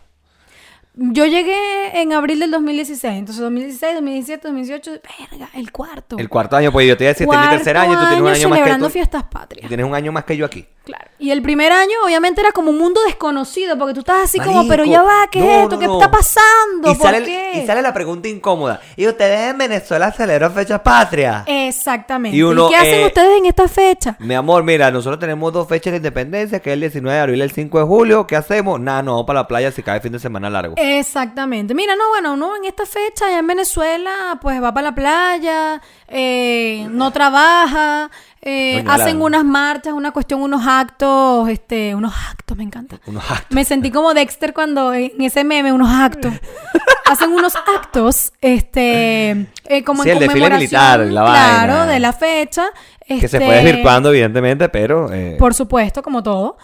[1.00, 4.92] Yo llegué en abril del 2016, entonces 2016, 2017, 2018,
[5.30, 6.18] verga, el cuarto.
[6.18, 8.50] El cuarto año, pues yo te iba a decir, tercer año tú tienes un año
[8.50, 8.94] más que celebrando tú.
[8.94, 9.68] fiestas y patrias.
[9.68, 10.66] tienes un año más que yo aquí.
[10.84, 11.06] Claro.
[11.20, 14.68] Y el primer año, obviamente, era como un mundo desconocido, porque tú estás así como,
[14.68, 15.76] pero ya va, ¿qué no, es esto?
[15.76, 15.94] no, ¿Qué no.
[16.00, 16.92] está pasando?
[16.92, 17.62] Y ¿Por sale, qué?
[17.62, 18.80] y sale la pregunta incómoda.
[18.96, 21.44] ¿Y ustedes en Venezuela celebran fecha patria?
[21.46, 22.38] Exactamente.
[22.38, 24.16] Y uno, qué hacen eh, ustedes en esta fecha?
[24.20, 27.40] Mi amor, mira, nosotros tenemos dos fechas de independencia, que es el 19 de abril
[27.40, 28.26] y el 5 de julio.
[28.26, 28.80] ¿Qué hacemos?
[28.80, 30.76] Nada, no, para la playa si cae fin de semana largo.
[30.96, 31.74] Exactamente.
[31.74, 35.82] Mira, no, bueno, uno en esta fecha allá en Venezuela, pues va para la playa,
[36.08, 38.10] eh, no trabaja,
[38.50, 43.00] eh, hacen unas marchas, una cuestión, unos actos, este, unos actos, me encanta.
[43.06, 43.52] Unos actos.
[43.56, 46.34] Me sentí como Dexter cuando en ese meme, unos actos.
[47.10, 51.86] Hacen unos actos, este, eh, como Sí, en el desfile conmemoración, militar, la claro, vaina.
[51.94, 52.66] de la fecha.
[53.08, 55.12] Que se este, fue desvirtuando, evidentemente, pero...
[55.14, 56.58] eh, Por supuesto, como todo.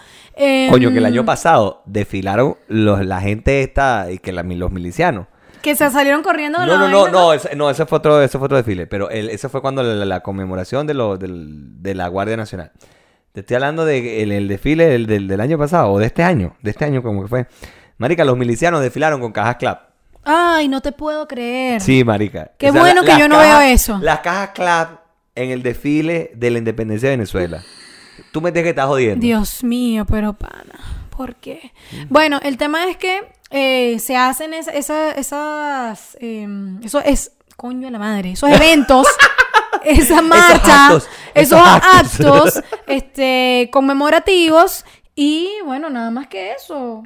[0.70, 5.26] Coño, que el año pasado desfilaron los, la gente esta y que la- los milicianos.
[5.64, 8.38] Que se salieron corriendo de No, no, no, no, ese, no, ese fue otro, ese
[8.38, 11.94] fue otro desfile, pero el- ese fue cuando la, la conmemoración de, lo, del- de
[11.94, 12.70] la Guardia Nacional.
[13.32, 16.22] Te estoy hablando de el, el desfile del, del- del año pasado, o de este
[16.22, 17.46] año, de este año como que fue.
[17.98, 19.88] Marica, los milicianos desfilaron con cajas clap.
[20.22, 21.80] Ay, no te puedo creer.
[21.80, 22.52] Sí, marica.
[22.58, 23.98] Qué bueno que yo no veo eso.
[24.00, 25.00] Las cajas clap
[25.34, 27.62] en el desfile de la independencia de Venezuela.
[28.32, 29.20] Tú me dices que estás jodiendo.
[29.24, 31.72] Dios mío, pero pana, ¿por qué?
[32.08, 36.46] Bueno, el tema es que eh, se hacen es- esa- esas, eh,
[36.82, 39.06] eso es, coño de la madre, esos eventos,
[39.84, 42.64] esa marcha, actos, esos, esos actos, actos.
[42.86, 47.02] este, conmemorativos y bueno, nada más que eso.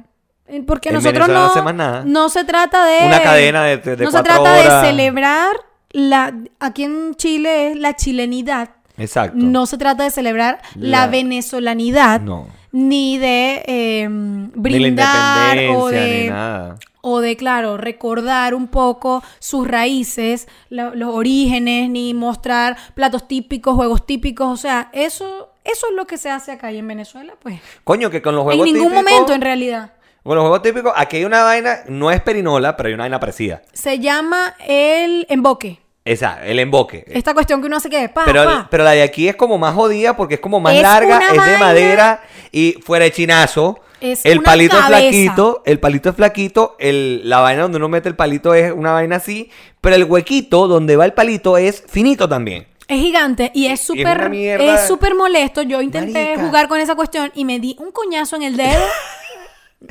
[0.65, 2.29] Porque En nosotros Venezuela no no, nada.
[2.29, 3.05] se trata de...
[3.05, 4.81] Una cadena de- de- de No se trata horas.
[4.81, 5.51] de celebrar
[5.91, 6.33] la...
[6.59, 8.71] Aquí en Chile es la chilenidad.
[8.97, 9.37] Exacto.
[9.37, 12.21] No se trata de celebrar la, La- venezolanidad.
[12.21, 12.47] No.
[12.71, 16.75] Ni de eh, Ni la brindar o de, ni nada.
[17.01, 23.75] o de, claro, recordar un poco sus raíces, la- los orígenes, ni mostrar platos típicos,
[23.75, 24.47] juegos típicos.
[24.49, 27.59] O sea, eso, eso es lo que se hace acá y en Venezuela, pues.
[27.83, 29.93] Coño, que con los En juegos ningún típicos- momento, en realidad.
[30.21, 33.19] Con los juegos típicos, aquí hay una vaina, no es perinola, pero hay una vaina
[33.19, 33.63] parecida.
[33.73, 35.79] Se llama el emboque.
[36.09, 37.05] Esa, el emboque.
[37.07, 38.67] Esta cuestión que uno hace que pa, pero, pa.
[38.71, 41.45] pero la de aquí es como más jodida porque es como más Es larga, es
[41.45, 43.79] de madera y fuera de chinazo.
[44.01, 48.09] Es el palito es flaquito, el palito es flaquito, el, la vaina donde uno mete
[48.09, 52.27] el palito es una vaina así, pero el huequito donde va el palito es finito
[52.27, 52.65] también.
[52.87, 55.61] Es gigante y es súper es súper molesto.
[55.61, 56.43] Yo intenté Marica.
[56.43, 58.83] jugar con esa cuestión y me di un coñazo en el dedo.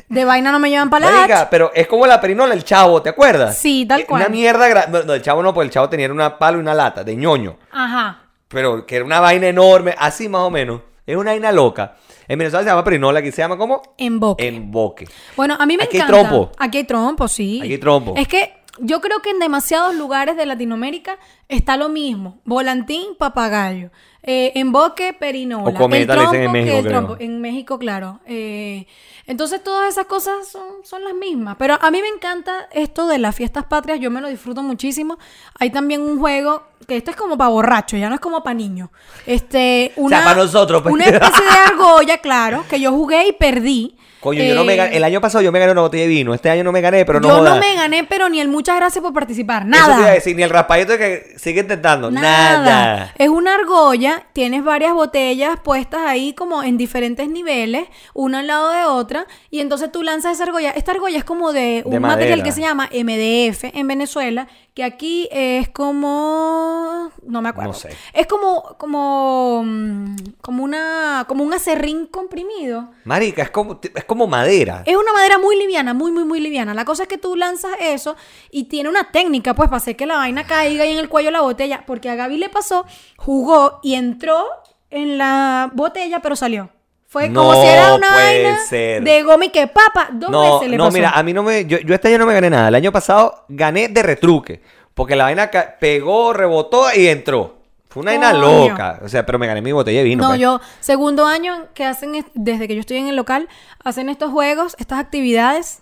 [0.07, 3.09] De vaina no me llevan para la pero es como la perinola, el chavo, ¿te
[3.09, 3.57] acuerdas?
[3.57, 4.21] Sí, tal cual.
[4.21, 6.75] Una mierda no, no, el chavo no, porque el chavo tenía una palo y una
[6.75, 7.57] lata de ñoño.
[7.71, 8.21] Ajá.
[8.47, 10.81] Pero que era una vaina enorme, así más o menos.
[11.07, 11.95] Es una vaina loca.
[12.27, 14.47] En Venezuela se llama perinola, aquí se llama como Emboque.
[14.47, 15.07] emboque.
[15.35, 16.29] Bueno, a mí me Aquí hay encanta.
[16.29, 16.51] trompo.
[16.59, 17.59] Aquí hay trompo, sí.
[17.59, 18.13] Aquí hay trompo.
[18.15, 22.39] Es que yo creo que en demasiados lugares de Latinoamérica está lo mismo.
[22.45, 23.89] Volantín, papagayo.
[24.21, 25.69] Eh, emboque, perinola.
[25.69, 27.17] O cometa, el le trompo, dicen en que México, el trompo.
[27.19, 28.19] En México, claro.
[28.25, 28.85] Eh,
[29.25, 31.55] entonces todas esas cosas son, son las mismas.
[31.57, 33.99] Pero a mí me encanta esto de las fiestas patrias.
[33.99, 35.17] Yo me lo disfruto muchísimo.
[35.59, 38.55] Hay también un juego que esto es como para borracho, ya no es como para
[38.55, 38.89] niños.
[39.25, 40.93] Este, una, para nosotros, pues.
[40.93, 43.95] Una especie de argolla, claro, que yo jugué y perdí.
[44.19, 44.97] Coño, yo no me Eh, gané.
[44.97, 46.33] El año pasado yo me gané una botella de vino.
[46.33, 47.55] Este año no me gané, pero no yo jodas.
[47.55, 49.63] no me gané, pero ni el muchas gracias por participar.
[49.63, 50.11] Eso te iba a Nada.
[50.13, 52.11] decir, ni el raspadito que sigue intentando.
[52.11, 52.63] Nada.
[52.63, 53.13] Nada.
[53.17, 58.71] Es una argolla, tienes varias botellas puestas ahí como en diferentes niveles, una al lado
[58.71, 60.71] de otra, y entonces tú lanzas esa argolla.
[60.71, 64.83] Esta argolla es como de un De material que se llama MDF en Venezuela, que
[64.83, 67.71] aquí es como no me acuerdo.
[67.71, 67.89] No sé.
[68.13, 72.89] Es como como mm, como una como un acerrín comprimido.
[73.03, 74.83] Marica, es como, es como madera.
[74.85, 76.73] Es una madera muy liviana, muy, muy, muy liviana.
[76.73, 78.17] La cosa es que tú lanzas eso
[78.51, 81.31] y tiene una técnica, pues, para hacer que la vaina caiga ahí en el cuello
[81.31, 81.85] la botella.
[81.87, 84.45] Porque a Gaby le pasó, jugó y entró
[84.89, 86.69] en la botella, pero salió.
[87.07, 89.01] Fue como No si era una vaina ser.
[89.03, 90.09] de goma y que papa.
[90.11, 90.93] Dos No, veces le no, pasó.
[90.97, 91.65] mira, a mí no me.
[91.65, 92.67] Yo, yo este año no me gané nada.
[92.67, 94.61] El año pasado gané de retruque.
[94.93, 97.58] Porque la vaina pegó, rebotó y entró.
[97.89, 98.99] Fue una vaina loca.
[99.03, 100.21] O sea, pero me gané mi botella de vino.
[100.23, 100.39] No, pues.
[100.39, 103.49] yo, segundo año que hacen, es- desde que yo estoy en el local,
[103.83, 105.81] hacen estos juegos, estas actividades.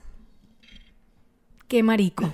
[1.67, 2.29] Qué marico.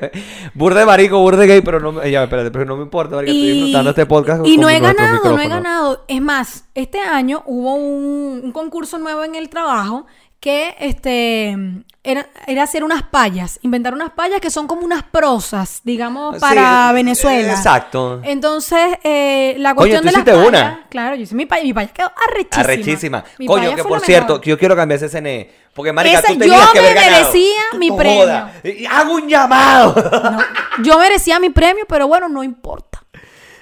[0.54, 2.10] burde marico, burde gay, pero no me.
[2.10, 4.46] Ya, espérate, pero no me importa, estoy disfrutando este podcast.
[4.46, 6.04] y con no he ganado, no he ganado.
[6.08, 10.06] Es más, este año hubo un, un concurso nuevo en el trabajo
[10.40, 11.56] que este
[12.04, 16.90] era, era hacer unas payas, inventar unas payas que son como unas prosas, digamos, para
[16.90, 17.52] eh, Venezuela.
[17.52, 18.20] exacto.
[18.22, 20.86] Entonces, eh, la cuestión tú de las hiciste payas, una.
[20.88, 22.60] claro, yo hice mi paya, mi paya quedó arrechísima.
[22.62, 23.24] Arrechísima.
[23.38, 24.46] Mi Coño, que por cierto, mejor.
[24.46, 25.50] yo quiero cambiar ese CNE.
[25.74, 27.20] Porque, marica, Ese- tú tenías yo que haber me ganado.
[27.32, 28.20] merecía mi No premio.
[28.22, 28.52] joda.
[28.90, 29.94] Hago un llamado.
[30.30, 33.02] No, yo merecía mi premio, pero bueno, no importa.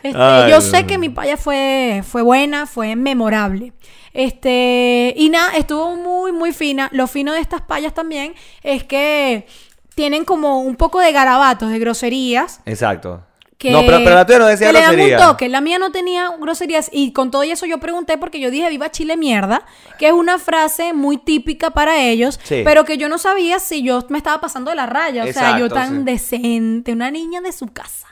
[0.03, 0.19] Este,
[0.51, 3.73] yo sé que mi paya fue, fue buena, fue memorable.
[4.17, 6.89] Este, y nada, estuvo muy, muy fina.
[6.93, 9.47] Lo fino de estas payas también es que
[9.95, 12.61] tienen como un poco de garabatos, de groserías.
[12.65, 13.23] Exacto.
[13.59, 15.49] Que, no, pero, pero la tuya no decía que le dan un toque.
[15.51, 16.89] La mía no tenía groserías.
[16.93, 19.65] Y con todo eso yo pregunté porque yo dije viva Chile mierda,
[19.99, 22.63] que es una frase muy típica para ellos, Sí.
[22.65, 25.25] pero que yo no sabía si yo me estaba pasando de la raya.
[25.25, 26.03] O sea, yo tan sí.
[26.05, 28.09] decente, una niña de su casa.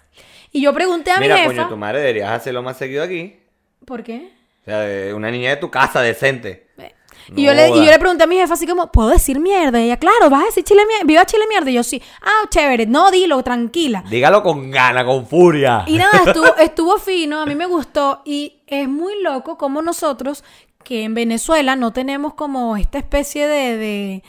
[0.53, 1.69] Y yo pregunté a Mira, mi coño, jefa.
[1.69, 3.37] tu madre deberías hacerlo más seguido aquí.
[3.85, 4.33] ¿Por qué?
[4.65, 6.69] O sea, de una niña de tu casa decente.
[7.35, 9.81] Y, yo le, y yo le pregunté a mi jefa así como, ¿puedo decir mierda?
[9.81, 11.71] Y ella, claro, vas a decir Chile mierda, viva Chile mierda.
[11.71, 14.05] Y yo, sí, ah, chévere, no, dilo, tranquila.
[14.09, 15.85] Dígalo con gana, con furia.
[15.87, 18.23] Y nada, estuvo, estuvo fino, a mí me gustó.
[18.25, 20.45] Y es muy loco como nosotros,
[20.83, 24.23] que en Venezuela no tenemos como esta especie de, de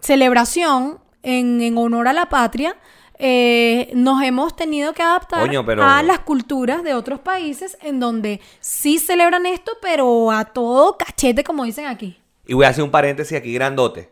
[0.00, 2.76] celebración en, en honor a la patria,
[3.18, 8.40] eh, nos hemos tenido que adaptar pero- a las culturas de otros países en donde
[8.60, 12.18] sí celebran esto, pero a todo cachete, como dicen aquí.
[12.46, 14.10] Y voy a hacer un paréntesis aquí grandote.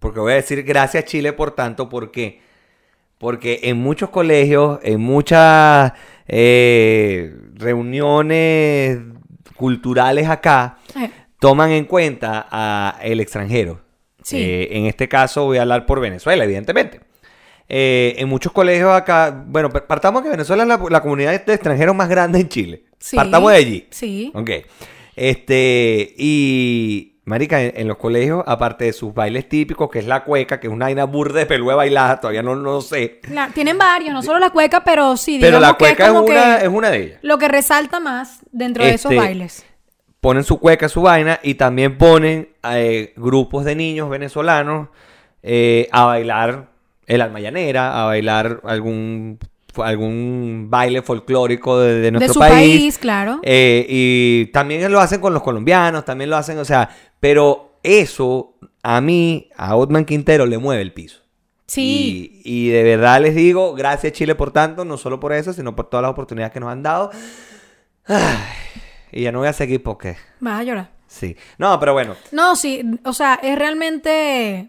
[0.00, 1.88] Porque voy a decir gracias Chile por tanto.
[1.88, 2.40] ¿Por qué?
[3.18, 5.92] Porque en muchos colegios, en muchas
[6.28, 8.98] eh, reuniones
[9.56, 13.80] culturales acá, Eh, toman en cuenta a el extranjero.
[14.22, 14.36] Sí.
[14.40, 17.00] Eh, en este caso voy a hablar por Venezuela, evidentemente.
[17.68, 21.52] Eh, en muchos colegios acá, bueno, pa- partamos que Venezuela es la, la comunidad de
[21.54, 22.84] extranjeros más grande en Chile.
[22.98, 23.16] Sí.
[23.16, 23.86] Partamos de allí.
[23.90, 24.32] Sí.
[24.34, 24.50] Ok.
[25.14, 30.24] Este, y, marica, en, en los colegios, aparte de sus bailes típicos, que es la
[30.24, 33.20] cueca, que es una vaina burda de pelúa bailada, todavía no lo sé.
[33.52, 36.30] Tienen varios, no solo la cueca, pero sí, Pero digamos la cueca que es, es
[36.30, 37.18] una, es una de ellas.
[37.22, 39.66] lo que resalta más dentro de esos Este, bailes.
[40.20, 44.88] Ponen su cueca, su vaina, y también ponen eh, grupos de niños venezolanos
[45.42, 46.70] eh, a bailar
[47.08, 49.38] el alma llanera, a bailar algún,
[49.76, 52.52] algún baile folclórico de, de De nuestro su país.
[52.78, 53.40] país, claro.
[53.42, 58.54] Eh, y también lo hacen con los colombianos, también lo hacen, o sea, pero eso
[58.82, 61.20] a mí, a Otman Quintero, le mueve el piso.
[61.66, 62.40] sí.
[62.44, 65.74] Y, y de verdad les digo, gracias Chile por tanto, no solo por eso, sino
[65.76, 67.10] por todas las oportunidades que nos han dado.
[68.06, 68.36] Ay,
[69.12, 70.90] y ya no voy a seguir porque, Vas a llorar.
[71.06, 71.36] sí.
[71.58, 74.68] No, pero bueno, No, sí, o sea, es realmente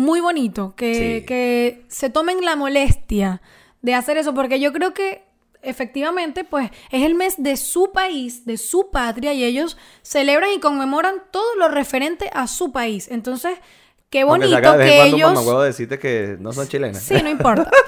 [0.00, 1.26] muy bonito que, Sí.
[1.26, 3.40] que se tomen la molestia
[3.82, 5.22] de hacer eso, porque yo creo que
[5.62, 10.58] efectivamente, pues, es el mes de su país, de su patria, y ellos celebran y
[10.58, 13.08] conmemoran todo lo referente a su país.
[13.10, 13.58] Entonces,
[14.08, 15.62] qué bonito saca de que ellos...
[15.64, 17.02] decirte que no son chilenas.
[17.02, 17.70] Sí, no importa.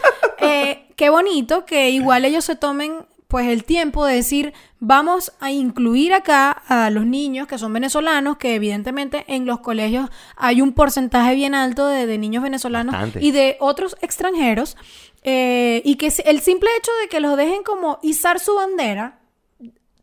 [0.45, 5.51] Eh, qué bonito que igual ellos se tomen pues el tiempo de decir, vamos a
[5.51, 10.75] incluir acá a los niños que son venezolanos, que evidentemente en los colegios hay un
[10.75, 13.25] porcentaje bien alto de, de niños venezolanos Bastante.
[13.25, 14.77] y de otros extranjeros,
[15.23, 19.21] eh, y que el simple hecho de que los dejen como izar su bandera,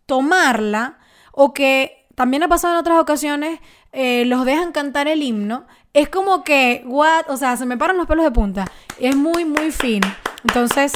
[0.07, 0.97] tomarla,
[1.31, 3.59] o que también ha pasado en otras ocasiones,
[3.91, 7.97] eh, los dejan cantar el himno, es como que, what, o sea, se me paran
[7.97, 8.65] los pelos de punta.
[8.99, 10.07] Es muy, muy fino.
[10.47, 10.93] Entonces,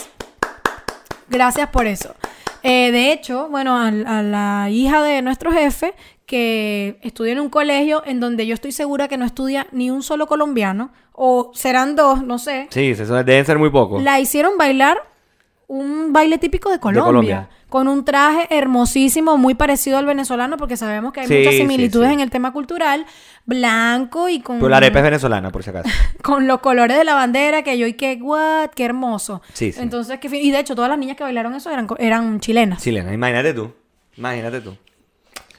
[1.34, 2.16] gracias por eso.
[2.62, 5.94] Eh, de hecho, bueno, a, a la hija de nuestro jefe,
[6.26, 10.02] que estudia en un colegio en donde yo estoy segura que no estudia ni un
[10.04, 14.02] solo colombiano, o serán dos, no sé, Sí, deben ser muy pocos.
[14.02, 14.98] la hicieron bailar
[15.68, 17.50] un baile típico de Colombia, Colombia.
[17.74, 22.08] Con un traje hermosísimo, muy parecido al venezolano, porque sabemos que hay Sí, muchas similitudes
[22.10, 22.14] sí.
[22.14, 23.04] en el tema cultural,
[23.48, 25.90] blanco y con, Pero la arepa es venezolana, por si acaso.
[26.22, 29.42] con los colores de la bandera, que yo y que, what, qué hermoso.
[29.54, 29.82] Sí, sí.
[29.82, 32.80] Entonces, fin- y de hecho, todas las niñas que bailaron eso eran, eran chilenas.
[32.84, 33.74] Chilena, imagínate tú.
[34.18, 34.78] Imagínate tú.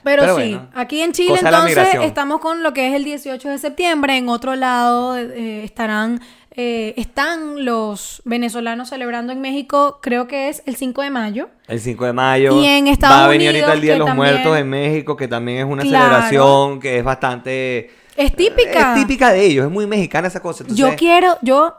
[0.01, 3.49] Pero, Pero sí, bueno, aquí en Chile entonces estamos con lo que es el 18
[3.49, 4.15] de septiembre.
[4.15, 6.21] En otro lado eh, estarán,
[6.57, 11.49] eh, están los venezolanos celebrando en México, creo que es el 5 de mayo.
[11.67, 12.61] El 5 de mayo.
[12.61, 14.69] Y en Estados Va a venir Unidos, ahorita el Día de los también- Muertos en
[14.69, 16.05] México, que también es una Claro.
[16.05, 17.89] celebración que es bastante...
[18.15, 18.93] Es típica.
[18.95, 20.63] Es típica de ellos, es muy mexicana esa cosa.
[20.63, 21.73] Entonces, Yo quiero, yo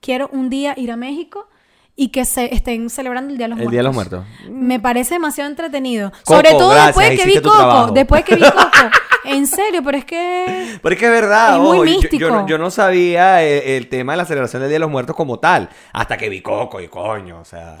[0.00, 1.48] quiero un día ir a México
[1.94, 3.70] y que se estén celebrando el Día de los El Muertos.
[3.72, 4.24] Día de los Muertos.
[4.50, 6.10] Me parece demasiado entretenido.
[6.10, 7.56] Coco, Sobre todo gracias, después de que vi Coco.
[7.56, 7.92] trabajo.
[7.92, 8.70] Después que vi Coco.
[9.24, 10.78] en serio, pero es que.
[10.82, 12.46] Pero es que es verdad, Es muy ojo, yo- yo, místico.
[12.46, 15.38] yo no sabía el, el tema de la celebración del Día de los Muertos como
[15.38, 17.76] tal, hasta que vi Coco y coño, o sea...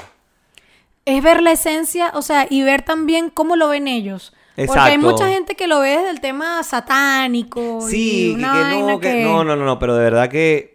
[1.04, 4.32] es ver la esencia, o sea, y ver también cómo lo ven ellos.
[4.54, 5.10] Porque hay Exacto.
[5.10, 7.80] mucha gente que lo ve desde el tema satánico.
[7.88, 10.71] Sí, y que, no, que que no, no, no, no, pero de verdad que,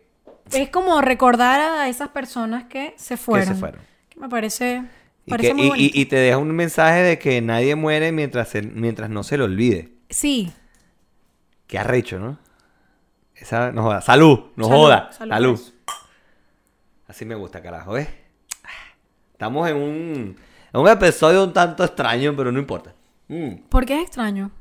[0.54, 3.48] Es como recordar a esas personas que se que fueron.
[3.48, 3.82] se fueron.
[4.10, 4.84] Que me parece,
[5.26, 8.50] Y, parece que- muy y- y- te deja un mensaje de que nadie muere mientras,
[8.50, 9.90] se- mientras no se lo olvide.
[10.10, 10.52] Sí.
[11.68, 12.38] Qué arrecho, ¿no?
[13.36, 14.02] Esa, no joda.
[14.02, 15.12] Salud, no Salud, joda.
[15.12, 15.60] salud.
[17.08, 18.08] Así me gusta, carajo, ¿ves?
[19.34, 20.36] Estamos en un,
[20.70, 22.94] Es un episodio un tanto extraño, pero no importa.
[23.30, 23.56] Mm.
[23.70, 24.52] ¿Por qué es extraño?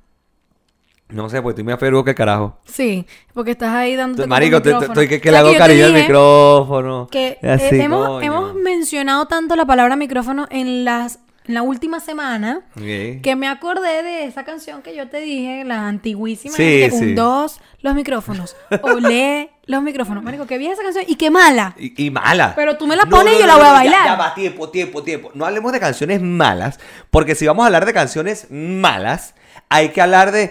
[1.08, 2.58] No sé, pues estoy más ferugo que carajo.
[2.64, 4.26] Sí, porque estás ahí dando.
[4.26, 7.08] Marico, estoy que, que le hago cariño al micrófono.
[7.10, 8.22] Que y así, eh, hemos, coño.
[8.22, 14.02] hemos mencionado tanto la palabra micrófono en las en la última semana que me acordé
[14.02, 16.98] de esa canción que yo te dije, la antiguísima, Sí, que sí.
[16.98, 18.56] con dos los micrófonos.
[18.82, 20.22] Olé los micrófonos.
[20.22, 21.74] Marico, qué vieja esa canción y qué mala.
[21.78, 22.54] Y, y mala.
[22.56, 24.04] Pero tú me la pones y yo la voy a ya- bailar.
[24.06, 25.30] Ya, va, tiempo, tiempo, tiempo.
[25.34, 26.78] No hablemos de canciones malas,
[27.10, 29.34] porque si vamos a hablar de canciones malas,
[29.68, 30.50] hay que hablar de.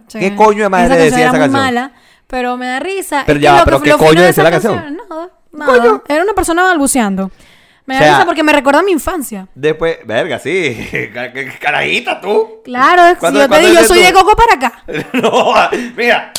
[0.10, 1.51] que ¿Qué coño de madre decía esa canción?
[1.51, 1.91] mala,
[2.27, 3.23] pero me da risa.
[3.25, 4.75] Pero ya, que pero que- ¿qué coño decía la canción?
[4.75, 5.29] Nada,
[5.77, 6.01] nada.
[6.08, 7.31] Era una persona balbuceando.
[7.86, 9.48] Me da O sea- risa porque me recuerda a mi infancia.
[9.56, 11.10] Después, verga, sí.
[11.13, 12.62] Ca- ca- Carajita, tú.
[12.63, 14.06] Claro, si ¿Cuándo- yo te digo, yo soy tú?
[14.06, 14.84] de Coco para acá.
[15.13, 15.54] no,
[15.95, 16.32] mira.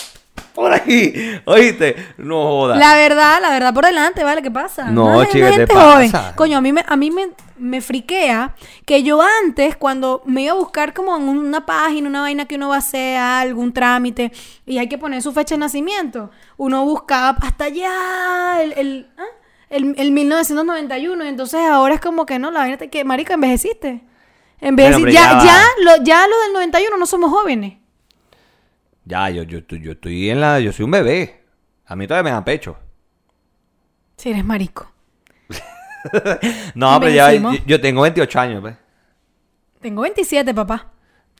[0.55, 1.13] Por aquí.
[1.45, 2.15] ¿Oíste?
[2.17, 2.79] No jodas.
[2.79, 4.41] La verdad, la verdad por delante, ¿vale?
[4.41, 4.87] ¿Qué pasa?
[4.91, 6.11] No, una chica, ¿qué te gente joven.
[6.11, 6.35] pasa?
[6.35, 7.29] Coño, a mí, me, a mí me,
[7.59, 8.55] me friquea
[8.87, 12.55] que yo antes, cuando me iba a buscar como en una página, una vaina que
[12.55, 14.33] uno va a hacer, algún trámite,
[14.65, 19.25] y hay que poner su fecha de nacimiento, uno buscaba hasta allá el, el, ¿ah?
[19.71, 23.35] El, el 1991, y entonces ahora es como que no, la vaina te que, marica,
[23.35, 24.03] envejeciste.
[24.61, 25.13] Envejeciste.
[25.13, 27.79] ya, ya ya, lo, ya lo del 91 no somos jóvenes.
[29.05, 30.59] Ya, yo, yo, yo estoy en la.
[30.61, 31.45] Yo soy un bebé.
[31.87, 32.77] A mí todavía me da pecho.
[34.17, 34.93] Si eres marico.
[36.75, 37.33] No, pero ya.
[37.33, 38.77] Yo, yo tengo 28 años, pues.
[39.81, 40.93] Tengo 27, papá.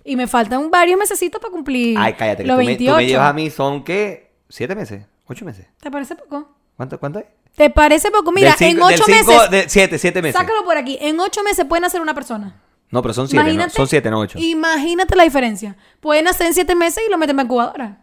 [0.05, 2.43] Y me faltan varios mesecitos para cumplir Ay, cállate.
[2.43, 2.93] Que los tú, me, 28.
[2.93, 4.33] tú me llevas a mí, son qué?
[4.49, 5.05] ¿Siete meses?
[5.27, 5.67] ¿Ocho meses?
[5.81, 6.57] ¿Te parece poco?
[6.77, 7.27] ¿Cuánto, cuánto es?
[7.57, 8.33] ¿Te parece poco?
[8.33, 9.51] Mira, Del cinco- en del ocho cinco- meses...
[9.51, 10.39] de siete, siete meses.
[10.41, 10.99] Sácalo por aquí.
[11.01, 12.61] En ocho meses pueden hacer una persona.
[12.91, 13.69] No, pero son siete, ¿no?
[13.71, 14.39] Son siete, no ocho.
[14.39, 15.75] Imagínate la diferencia.
[16.01, 17.99] Pueden hacer en siete meses y lo meten en la incubadora.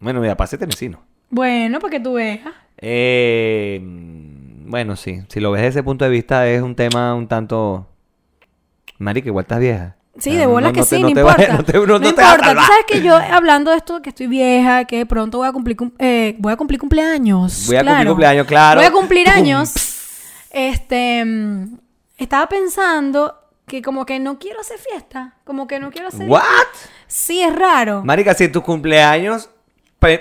[0.00, 1.00] Bueno, mira, para siete mesino.
[1.30, 2.40] Bueno, para que tú veas.
[2.78, 5.22] Eh, mm, bueno, sí.
[5.28, 7.86] Si lo ves desde ese punto de vista, es un tema un tanto.
[8.98, 9.96] Marica, igual estás vieja.
[10.18, 11.56] Sí, Ah, de bola que sí, no, te importa.
[11.56, 12.54] no te, no- te importa.
[12.54, 15.76] Tú sabes que yo, hablando de esto, que estoy vieja, que pronto voy a cumplir,
[15.76, 17.66] cum- eh, voy a cumplir cumpleaños.
[17.66, 18.80] Voy a cumplir cumpleaños, claro.
[18.80, 19.72] Voy a cumplir años.
[20.50, 21.78] Este, mm,
[22.16, 23.34] estaba pensando
[23.66, 25.34] que como que no quiero hacer fiesta.
[25.44, 26.28] Como que no quiero hacer...
[26.28, 26.42] ¿What?
[27.08, 28.02] Sí, es raro.
[28.04, 29.50] Marica, si tu cumpleaños.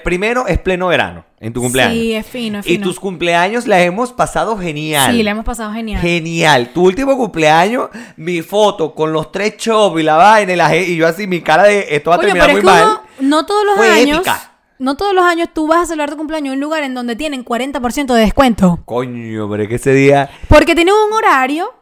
[0.04, 1.94] Primero es pleno verano, en tu cumpleaños.
[1.94, 2.84] Sí, es fino, es Y fino.
[2.84, 5.12] tus cumpleaños las hemos pasado genial.
[5.12, 6.02] Sí, la hemos pasado genial.
[6.02, 6.72] Genial.
[6.74, 10.96] Tu último cumpleaños, mi foto con los tres chops y la vaina y, la, y
[10.96, 12.84] yo así, mi cara de esto va a terminar muy mal.
[12.84, 14.52] uno, no todos los Fue años, épica.
[14.80, 17.16] no todos los años tú vas a celebrar tu cumpleaños en un lugar en donde
[17.16, 18.80] tienen 40% de descuento.
[18.86, 20.30] Coño, pero es que ese día.
[20.48, 21.74] Porque tienen un horario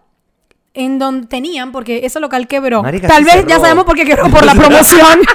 [0.74, 2.82] en donde tenían, porque ese local quebró.
[2.82, 3.48] Marica, Tal sí vez cerró.
[3.50, 5.20] ya sabemos por qué quebró, por la promoción.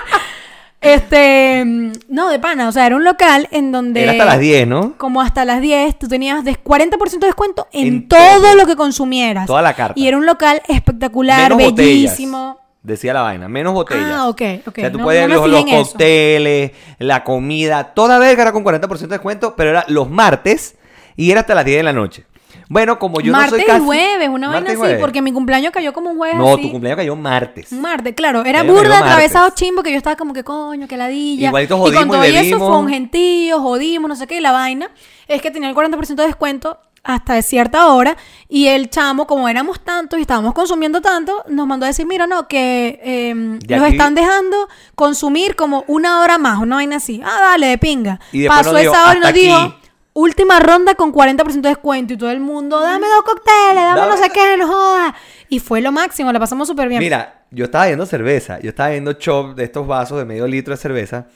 [0.94, 4.03] este, mm, no, de pana, o sea, era un local en donde...
[4.03, 4.94] Era hasta las 10, ¿no?
[4.99, 8.55] Como hasta las 10, tú tenías de 40% de descuento en, En todo, todo.
[8.55, 9.46] lo que consumieras.
[9.46, 9.94] Toda la carta.
[9.99, 12.38] Y era un local espectacular, Menos bellísimo.
[12.49, 12.66] botellas.
[12.83, 14.05] Decía la vaina, menos botellas.
[14.12, 14.79] Ah, ok, ok.
[14.79, 19.09] O sea, tú No- puedes no los, cócteles, la comida, toda verga era con 40%
[19.11, 20.77] de descuento, pero era los martes
[21.16, 22.25] y era hasta las 10 de la noche.
[22.69, 23.83] Bueno, como yo martes no soy casi...
[23.83, 24.99] y jueves, una vaina así, jueves.
[25.01, 26.63] porque mi cumpleaños cayó como un jueves No, así.
[26.63, 27.73] tu cumpleaños cayó martes.
[27.73, 28.45] Martes, claro.
[28.45, 31.49] Era burda, atravesado chimbo, que yo estaba como que coño, que ladilla.
[31.49, 34.41] Igualito y con jodimos y todo eso fue un gentío, jodimos, no sé qué, y
[34.41, 34.91] la vaina
[35.29, 38.17] es que tenía el 40% de descuento hasta de cierta hora
[38.49, 42.27] y el chamo, como éramos tantos y estábamos consumiendo tanto, nos mandó a decir, mira,
[42.27, 43.33] no, que eh,
[43.65, 47.23] De nos aquí- están dejando consumir como una hora más, una vaina así.
[47.25, 48.19] Ah, dale, de pinga.
[48.33, 49.75] Y Pasó nos dijo, esa hora y nos "Hasta dijo...
[50.17, 50.21] aquí".
[50.21, 54.11] Última ronda con 40% de descuento y todo el mundo, dame dos cócteles, dame Dame-
[54.11, 55.15] no sé qué, no jodas.
[55.49, 57.01] Y fue lo máximo, la pasamos súper bien.
[57.01, 60.75] Mira, yo estaba viendo cerveza, yo estaba viendo chop de estos vasos de medio litro
[60.75, 61.27] de cerveza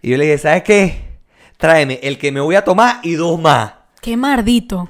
[0.00, 1.04] y yo le dije, ¿sabes qué?
[1.56, 3.72] Tráeme el que me voy a tomar y dos más.
[4.00, 4.88] Qué mardito.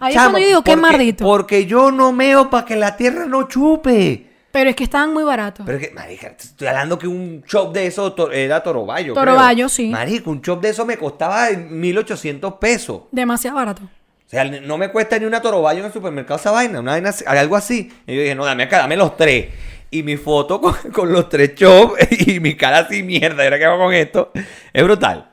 [0.00, 1.24] Ahí es Chamo, cuando yo digo, qué porque- mardito.
[1.24, 4.29] Porque yo no meo para que la tierra no chupe.
[4.52, 5.64] Pero es que estaban muy baratos.
[5.64, 9.14] Pero es que, marica, estoy hablando que un chop de eso to- era Toroballo.
[9.14, 9.24] creo.
[9.24, 9.88] Toroballo, sí.
[9.88, 13.02] Marica, un chop de eso me costaba 1800 pesos.
[13.12, 13.82] Demasiado barato.
[13.82, 17.12] O sea, no me cuesta ni una Toroballo en el supermercado esa vaina, una vaina
[17.26, 17.90] algo así.
[18.06, 19.46] Y yo dije, no, dame acá, dame los tres.
[19.90, 21.94] Y mi foto con, con los tres chops
[22.28, 24.30] y mi cara así, mierda, ¿y ahora qué hago con esto?
[24.72, 25.29] Es brutal.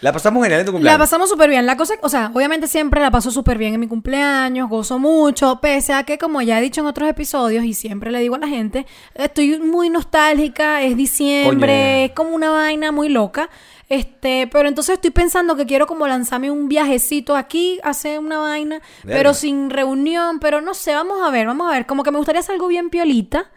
[0.00, 0.98] La pasamos genial en tu La cumpleaños.
[0.98, 1.66] pasamos súper bien.
[1.66, 5.60] La cosa, o sea, obviamente siempre la paso súper bien en mi cumpleaños, gozo mucho,
[5.60, 8.38] pese a que, como ya he dicho en otros episodios y siempre le digo a
[8.38, 12.04] la gente, estoy muy nostálgica, es diciembre, Coño.
[12.06, 13.50] es como una vaina muy loca.
[13.90, 18.80] Este, pero entonces estoy pensando que quiero como lanzarme un viajecito aquí, hacer una vaina,
[19.04, 21.86] pero sin reunión, pero no sé, vamos a ver, vamos a ver.
[21.86, 23.50] Como que me gustaría hacer algo bien piolita,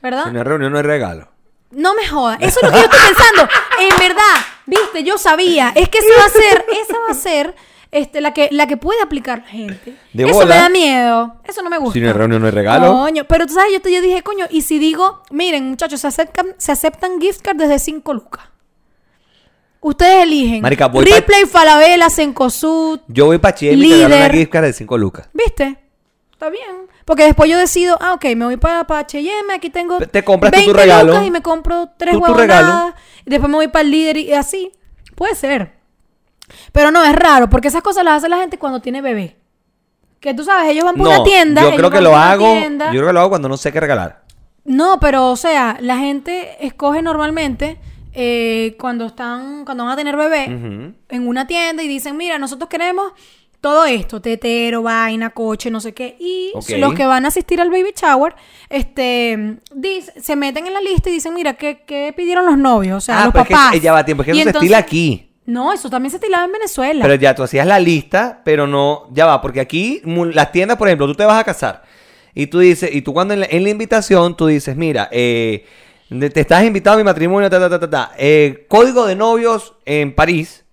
[0.00, 0.26] ¿verdad?
[0.26, 1.28] Si no reunión, no es regalo.
[1.70, 2.38] No me jodas.
[2.40, 3.48] Eso es lo que yo estoy pensando.
[3.80, 4.34] En verdad,
[4.66, 5.72] viste, yo sabía.
[5.74, 7.54] Es que esa va a ser, esa va a ser
[7.92, 9.96] este, la, que, la que puede aplicar la gente.
[10.12, 10.54] De Eso bola.
[10.54, 11.34] me da miedo.
[11.44, 11.94] Eso no me gusta.
[11.94, 12.92] Si no es reunión, no es regalo.
[12.92, 16.06] Coño, pero tú sabes, yo, te, yo dije, coño, y si digo, miren, muchachos, se
[16.08, 18.44] aceptan, se aceptan gift cards desde 5 lucas.
[19.82, 20.60] Ustedes eligen.
[20.62, 23.00] Marica, voy pa- Ripley, Falabella, Sencosud.
[23.08, 25.28] Yo voy para Chile y me regalo una gift card de 5 lucas.
[25.32, 25.78] ¿Viste?
[26.40, 26.88] Está bien.
[27.04, 30.50] Porque después yo decido, ah, ok, me voy para, para H&M, aquí tengo Te compras
[30.50, 31.12] tú tu 20 regalo.
[31.12, 32.94] lucas y me compro tres Tú huevonadas.
[33.26, 34.72] Y después me voy para el líder y así.
[35.16, 35.74] Puede ser.
[36.72, 39.36] Pero no, es raro, porque esas cosas las hace la gente cuando tiene bebé.
[40.18, 41.60] Que tú sabes, ellos van por una tienda.
[41.60, 42.54] yo creo que lo hago.
[42.54, 42.86] tienda.
[42.86, 44.22] Yo creo que lo hago cuando no sé qué regalar.
[44.64, 47.78] No, pero o sea, la gente escoge normalmente
[48.14, 52.70] eh, cuando están, cuando van a tener bebé en una tienda y dicen, mira, nosotros
[52.70, 53.12] queremos
[53.60, 56.16] todo esto, tetero, vaina, coche, no sé qué.
[56.18, 58.34] Y los que van a asistir al baby shower,
[58.68, 62.96] este, dice- se meten en la lista y dicen, mira, ¿qué, qué pidieron los novios?
[62.96, 63.70] O sea, ah, los pero es papás.
[63.72, 64.22] que eh, ya va tiempo.
[64.22, 65.26] Es que Y eso se estila aquí.
[65.46, 67.02] No, eso también se estilaba en Venezuela.
[67.02, 70.88] Pero ya tú hacías la lista, pero no, ya va, porque aquí las tiendas, por
[70.88, 71.82] ejemplo, tú te vas a casar
[72.34, 75.66] y tú dices, y tú cuando en la, en la invitación tú dices, mira, eh,
[76.08, 78.12] te estás invitado a mi matrimonio, ta, ta, ta, ta, ta.
[78.16, 80.64] Eh, código de novios en París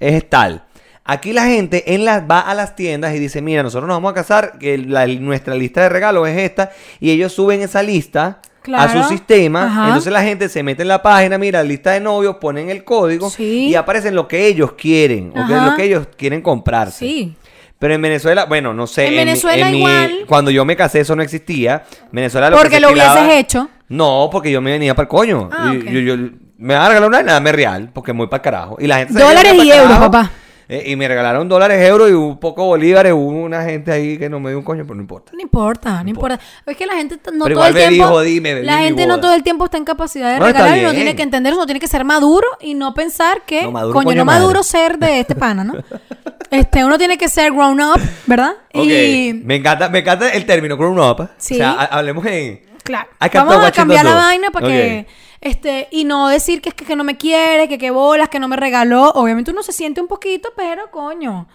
[0.00, 0.64] es tal.
[1.06, 4.12] Aquí la gente en las, va a las tiendas y dice, mira, nosotros nos vamos
[4.12, 8.40] a casar, que la- nuestra lista de regalos es esta, y ellos suben esa lista
[8.74, 9.88] a su sistema, Ajá.
[9.88, 13.28] entonces la gente se mete en la página, mira, lista de novios, ponen el código
[13.28, 13.66] Sí.
[13.68, 17.00] y aparecen lo que ellos quieren, o que- lo que ellos quieren comprarse.
[17.06, 17.34] Sí.
[17.78, 19.08] Pero en Venezuela, bueno, no sé.
[19.08, 20.24] En Venezuela mi- igual.
[20.26, 21.82] cuando yo me casé eso no existía.
[22.12, 23.68] Venezuela lo Porque que lo hubieses hecho.
[23.88, 25.50] No, porque yo me venía para el coño.
[25.52, 25.84] Ah, Y- ok.
[25.90, 26.16] yo, yo-
[26.56, 28.76] me van a regalar una nada, me real, porque muy para carajo.
[28.80, 30.10] Y la gente se Dólares y euros, carajo.
[30.10, 30.30] papá.
[30.68, 33.12] Eh, y me regalaron dólares, euros y un poco bolívares.
[33.12, 35.32] Hubo una gente ahí que no me dio un coño, pero no importa.
[35.34, 36.40] No importa, no importa.
[36.64, 38.06] Es que la gente no Pero todo el tiempo.
[38.08, 40.78] jodí, me bebí la gente no todo el tiempo está en capacidad de No, regalar
[40.78, 43.62] y no tiene que entender eso, no tiene que ser maduro y no pensar que
[43.62, 44.40] No, maduro, coño, coño no madre.
[44.40, 45.74] maduro ser de este pana, ¿no?
[46.50, 48.52] este, uno tiene que ser grown up, ¿verdad?
[48.72, 51.28] Y me encanta, me encanta el término grown up.
[51.36, 51.54] Sí.
[51.54, 52.60] O sea, ha- hablemos en.
[52.82, 55.06] claro, vamos a cambiar la vaina para que.
[55.44, 58.40] Este y no decir que es que, que no me quiere, que qué bolas, que
[58.40, 59.10] no me regaló.
[59.10, 61.46] Obviamente uno se siente un poquito, pero coño.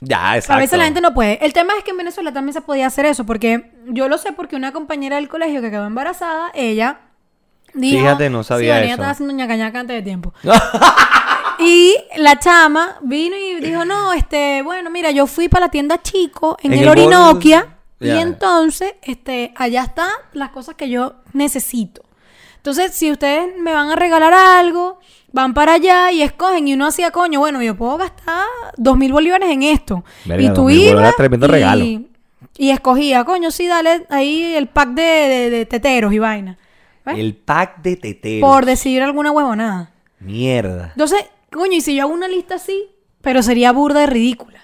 [0.00, 0.54] Ya, exacto.
[0.54, 1.44] A veces la gente no puede.
[1.44, 4.32] El tema es que en Venezuela también se podía hacer eso, porque yo lo sé
[4.32, 7.00] porque una compañera del colegio que quedó embarazada, ella
[7.72, 7.98] dijo...
[7.98, 8.92] Fíjate, no sabía sí, eso.
[8.92, 10.34] estaba haciendo ñaca ñaca antes de tiempo.
[11.58, 16.02] y la chama vino y dijo, no, este, bueno, mira, yo fui para la tienda
[16.02, 21.14] Chico en, En el, el Orinoquia y entonces, este, allá están las cosas que yo
[21.32, 22.05] necesito.
[22.68, 24.98] Entonces, si ustedes me van a regalar algo,
[25.30, 26.66] van para allá y escogen.
[26.66, 28.42] Y uno hacía, coño, bueno, yo puedo gastar
[28.76, 30.04] dos mil bolívares en esto.
[30.24, 31.84] Verga, y tú 2.000 ibas tremendo y, regalo.
[31.84, 36.58] y escogía, coño, sí, dale ahí el pack de, de- de teteros y vaina.
[37.04, 37.18] ¿Ves?
[37.20, 38.50] El pack de teteros.
[38.50, 39.92] Por decir alguna huevonada.
[40.18, 40.88] Mierda.
[40.92, 42.86] Entonces, coño, y si yo hago una lista así,
[43.20, 44.58] pero sería burda y ridícula.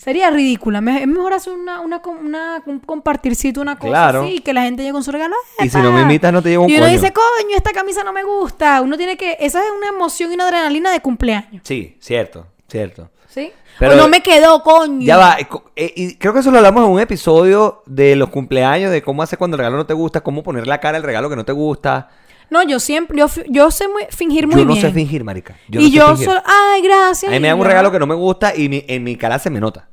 [0.00, 0.80] Sería ridícula.
[0.80, 4.22] Me- es mejor hacer una, una, una- un compartircito, una cosa Claro.
[4.22, 5.36] así, y que la gente llegue con su regalo.
[5.58, 5.82] Y si ¡epa!
[5.82, 6.92] no me invitas, no te llevo un Y uno coño.
[6.94, 8.80] dice, coño, esta camisa no me gusta.
[8.80, 9.36] Uno tiene que...
[9.40, 11.60] Esa es una emoción y una adrenalina de cumpleaños.
[11.64, 13.10] Sí, cierto, cierto.
[13.28, 13.52] ¿Sí?
[13.78, 15.04] Pero- o no me quedó, coño.
[15.06, 15.46] Ya va, eh,
[15.76, 19.22] eh, y creo que eso lo hablamos en un episodio de los cumpleaños, de cómo
[19.22, 21.44] hacer cuando el regalo no te gusta, cómo poner la cara al regalo que no
[21.44, 22.08] te gusta.
[22.50, 23.16] No, yo siempre...
[23.18, 24.84] Yo, yo sé muy- fingir muy yo no bien.
[24.86, 25.56] sé fingir, marica.
[25.68, 26.42] Yo y no yo solo...
[26.44, 27.30] Ay, gracias.
[27.30, 29.38] A mí me dan un regalo que no me gusta y mi- en mi cara
[29.38, 29.88] se me nota.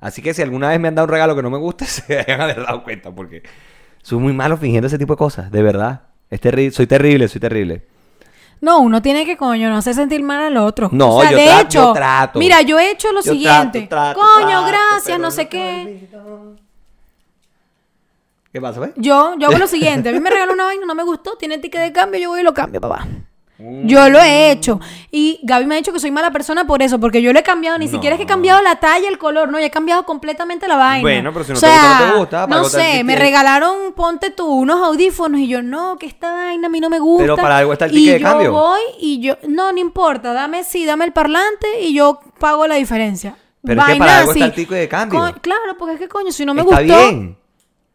[0.00, 2.20] Así que si alguna vez me han dado un regalo que no me gusta, se
[2.32, 3.42] haber dado cuenta porque
[4.02, 6.02] soy muy malo fingiendo ese tipo de cosas, de verdad.
[6.30, 7.86] Es terri- soy terrible, soy terrible.
[8.62, 10.90] No, uno tiene que, coño, no hacer sentir mal al otro.
[10.92, 12.38] No, o sea, yo de hecho, yo trato.
[12.38, 13.86] mira, yo he hecho lo Yo siguiente.
[13.88, 15.82] trato, trato, coño, gracias, no sé qué.
[15.86, 16.56] olvidó.
[18.52, 18.90] ¿Qué pasa, pues?
[18.96, 20.08] Yo, yo hago lo siguiente.
[20.08, 22.40] A mí me regaló una vaina, no me gustó, tiene ticket de cambio, yo voy
[22.40, 23.06] y lo cambio, papá.
[23.58, 23.86] Mm.
[23.86, 24.80] Yo lo he hecho.
[25.12, 27.42] Y Gaby me ha dicho que soy mala persona por eso, porque yo lo he
[27.42, 27.78] cambiado.
[27.78, 30.66] Ni siquiera es que he cambiado la talla, el color, no, yo he cambiado completamente
[30.66, 31.02] la vaina.
[31.02, 33.16] Bueno, pero si no O te gusta, sea, no te gusta, para No sé, me
[33.16, 36.98] regalaron, ponte tú, unos audífonos y yo, no, que esta vaina a mí no me
[36.98, 37.22] gusta.
[37.22, 38.52] Pero para algo está el Y ticket de yo cambio.
[38.52, 42.76] voy y yo, no, no importa, dame, sí, dame el parlante y yo pago la
[42.76, 43.36] diferencia.
[43.62, 45.20] Pero es que Vaina para algo está el ticket de cambio.
[45.20, 46.96] Co- claro, porque es que coño, si no me Está gustó.
[46.98, 47.36] bien.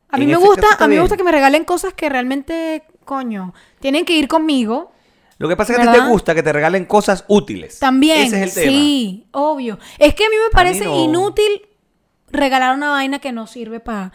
[0.09, 3.53] A mí me gusta, a mí me gusta que me regalen cosas que realmente, coño,
[3.79, 4.91] tienen que ir conmigo.
[5.37, 7.79] Lo que pasa es que a ti te gusta que te regalen cosas útiles.
[7.79, 8.27] También.
[8.27, 8.71] Ese es el tema.
[8.71, 9.79] Sí, obvio.
[9.97, 11.03] Es que a mí me parece no.
[11.03, 11.67] inútil
[12.31, 14.13] regalar una vaina que no sirve para.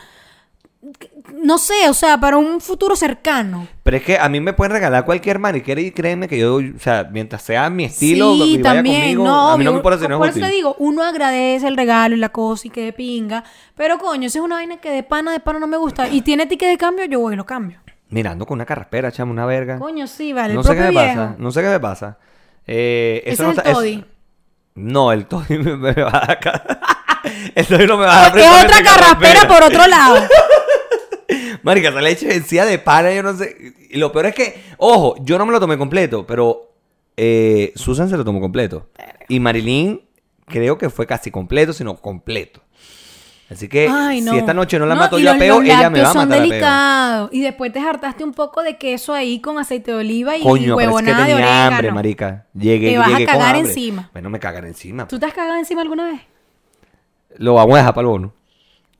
[1.34, 3.68] No sé, o sea, para un futuro cercano.
[3.82, 6.60] Pero es que a mí me pueden regalar cualquier maniquera y créeme que yo, o
[6.78, 9.00] sea, mientras sea mi estilo, sí, vaya también.
[9.02, 11.66] conmigo, no, a mí no me si no Por es eso te digo, uno agradece
[11.68, 13.44] el regalo y la cosa y que de pinga.
[13.76, 16.22] Pero coño, si es una vaina que de pana, de pana no me gusta y
[16.22, 17.78] tiene ticket de cambio, yo voy y lo cambio.
[18.08, 19.78] Mirando con una carraspera, chamo, una verga.
[19.78, 20.54] Coño, sí, vale.
[20.54, 21.04] no el sé qué me viejo.
[21.06, 21.34] pasa.
[21.38, 22.18] No sé qué me pasa.
[22.66, 24.04] Eh, Ese eso es no el está- es- toddy.
[24.76, 26.40] No, el Toddy me, me va a dar...
[27.54, 30.16] El Toddy no me va a dar Es otra carraspera por otro lado.
[31.62, 33.74] Marica, esa leche encía de pana, yo no sé.
[33.90, 36.72] Y lo peor es que, ojo, yo no me lo tomé completo, pero
[37.16, 38.88] eh, Susan se lo tomó completo.
[39.28, 40.00] Y Marilyn
[40.46, 42.60] creo que fue casi completo, sino completo.
[43.50, 44.30] Así que Ay, no.
[44.32, 46.12] si esta noche no la No, mato y yo a peo, ella me va a
[46.12, 46.50] son matar a peo.
[46.50, 47.30] delicados.
[47.32, 50.62] Y después te hartaste un poco de queso ahí con aceite de oliva y Coño,
[50.62, 51.74] es que huevonada de tenía orégano.
[51.76, 52.46] hambre, marica.
[52.54, 53.68] Llegué, Te vas a llegué con cagar hambre.
[53.70, 54.10] encima.
[54.12, 55.08] Bueno, me cagan encima.
[55.08, 56.20] ¿Tú te has cagado encima alguna vez?
[57.38, 58.32] Lo vamos a dejar para el bono.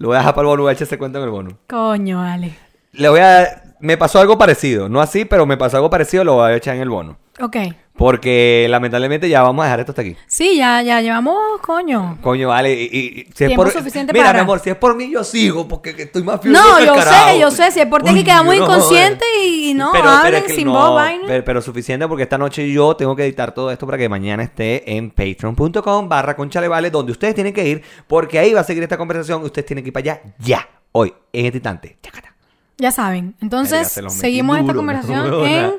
[0.01, 1.59] Lo voy a dejar para el bono, voy a echar ese cuento en el bono.
[1.69, 2.57] Coño, vale.
[2.93, 3.75] Le voy a...
[3.81, 4.89] Me pasó algo parecido.
[4.89, 7.19] No así, pero me pasó algo parecido, lo voy a echar en el bono.
[7.39, 7.57] Ok.
[8.01, 10.17] Porque lamentablemente ya vamos a dejar esto hasta aquí.
[10.27, 12.17] Sí, ya, ya llevamos, coño.
[12.23, 12.73] Coño, vale.
[12.73, 15.69] Y, si es por, suficiente Mira, para- mi amor, si es por mí, yo sigo,
[15.69, 17.29] porque que estoy más fiebre No, que yo carajo.
[17.29, 17.71] sé, yo sé.
[17.73, 20.55] Si es por ti que quedamos no, inconscientes y no Pero- pero hablen es que
[20.55, 21.25] sin no, voz, vaina.
[21.27, 24.45] Pero, pero suficiente porque esta noche yo tengo que editar todo esto para que mañana
[24.45, 28.83] esté en patreon.com barra conchalevale, donde ustedes tienen que ir, porque ahí va a seguir
[28.83, 29.43] esta conversación.
[29.45, 31.99] Ustedes tienen que ir para allá ya, hoy, en este instante.
[32.03, 32.35] Chacata.
[32.79, 33.33] Ya saben.
[33.33, 35.73] Verga, Entonces, se seguimos esta conversación en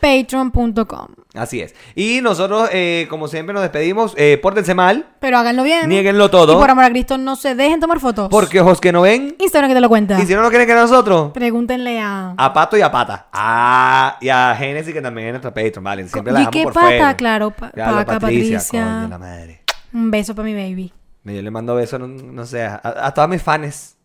[0.00, 1.06] patreon.com.
[1.38, 1.74] Así es.
[1.94, 4.14] Y nosotros, eh, como siempre, nos despedimos.
[4.16, 5.88] Eh, pórtense mal, Pero háganlo bien.
[5.88, 6.54] Niéguenlo todo.
[6.54, 8.28] Y por amor a Cristo, no se dejen tomar fotos.
[8.30, 9.36] porque ojos que no ven.
[9.38, 10.20] Instagram que te lo cuenta.
[10.20, 12.34] Y si no nos quieren que nosotros, Pregúntenle a...
[12.36, 13.28] A Pato y a Pata.
[13.32, 16.08] Ah, y a Genesis, que también es nuestra Patreon, vale.
[16.08, 16.86] Siempre la ¿Y dejamos qué por pata?
[16.86, 17.16] fuera.
[17.16, 18.64] Claro, pa- Claro, Paca, Patricia.
[18.70, 19.62] Coño, la madre.
[19.92, 20.92] Un beso para mi baby.
[21.24, 23.97] Yo le mando besos, no, no sé, a, a todas mis fans.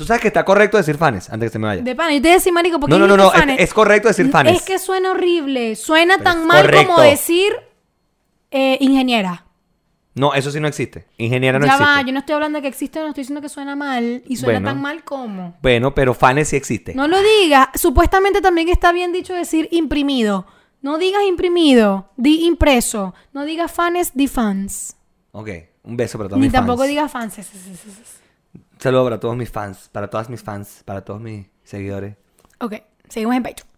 [0.00, 1.82] Tú sabes que está correcto decir fans antes que se me vaya.
[1.82, 2.14] De pana.
[2.14, 3.60] Yo te decía, marico, porque No, no, no, no, es- fanes.
[3.60, 4.56] es correcto decir fanes.
[4.56, 5.76] Es que suena horrible.
[5.76, 6.86] Suena Pero tan mal correcto.
[6.94, 7.52] como decir
[8.50, 9.44] eh, ingeniera.
[10.14, 11.04] No, eso sí no existe.
[11.18, 11.92] Ingeniera no ya existe.
[11.94, 14.22] va, yo no estoy hablando de que existe, no estoy diciendo que suena mal.
[14.26, 14.68] Y suena Bueno.
[14.70, 15.58] tan mal como.
[15.60, 16.94] Bueno, pero fans sí existe.
[16.94, 17.68] No lo digas.
[17.74, 20.46] Supuestamente también está bien dicho decir imprimido.
[20.80, 23.14] No digas imprimido, di impreso.
[23.34, 24.96] No digas fans, di fans.
[25.32, 25.48] Ok,
[25.84, 26.88] un beso para todos Ni mis tampoco fans.
[26.88, 27.36] digas fans.
[28.80, 32.16] Saludo para todos mis fans, para todas mis fans, para todos mis seguidores.
[32.60, 32.76] Ok,
[33.10, 33.69] seguimos en Patreon.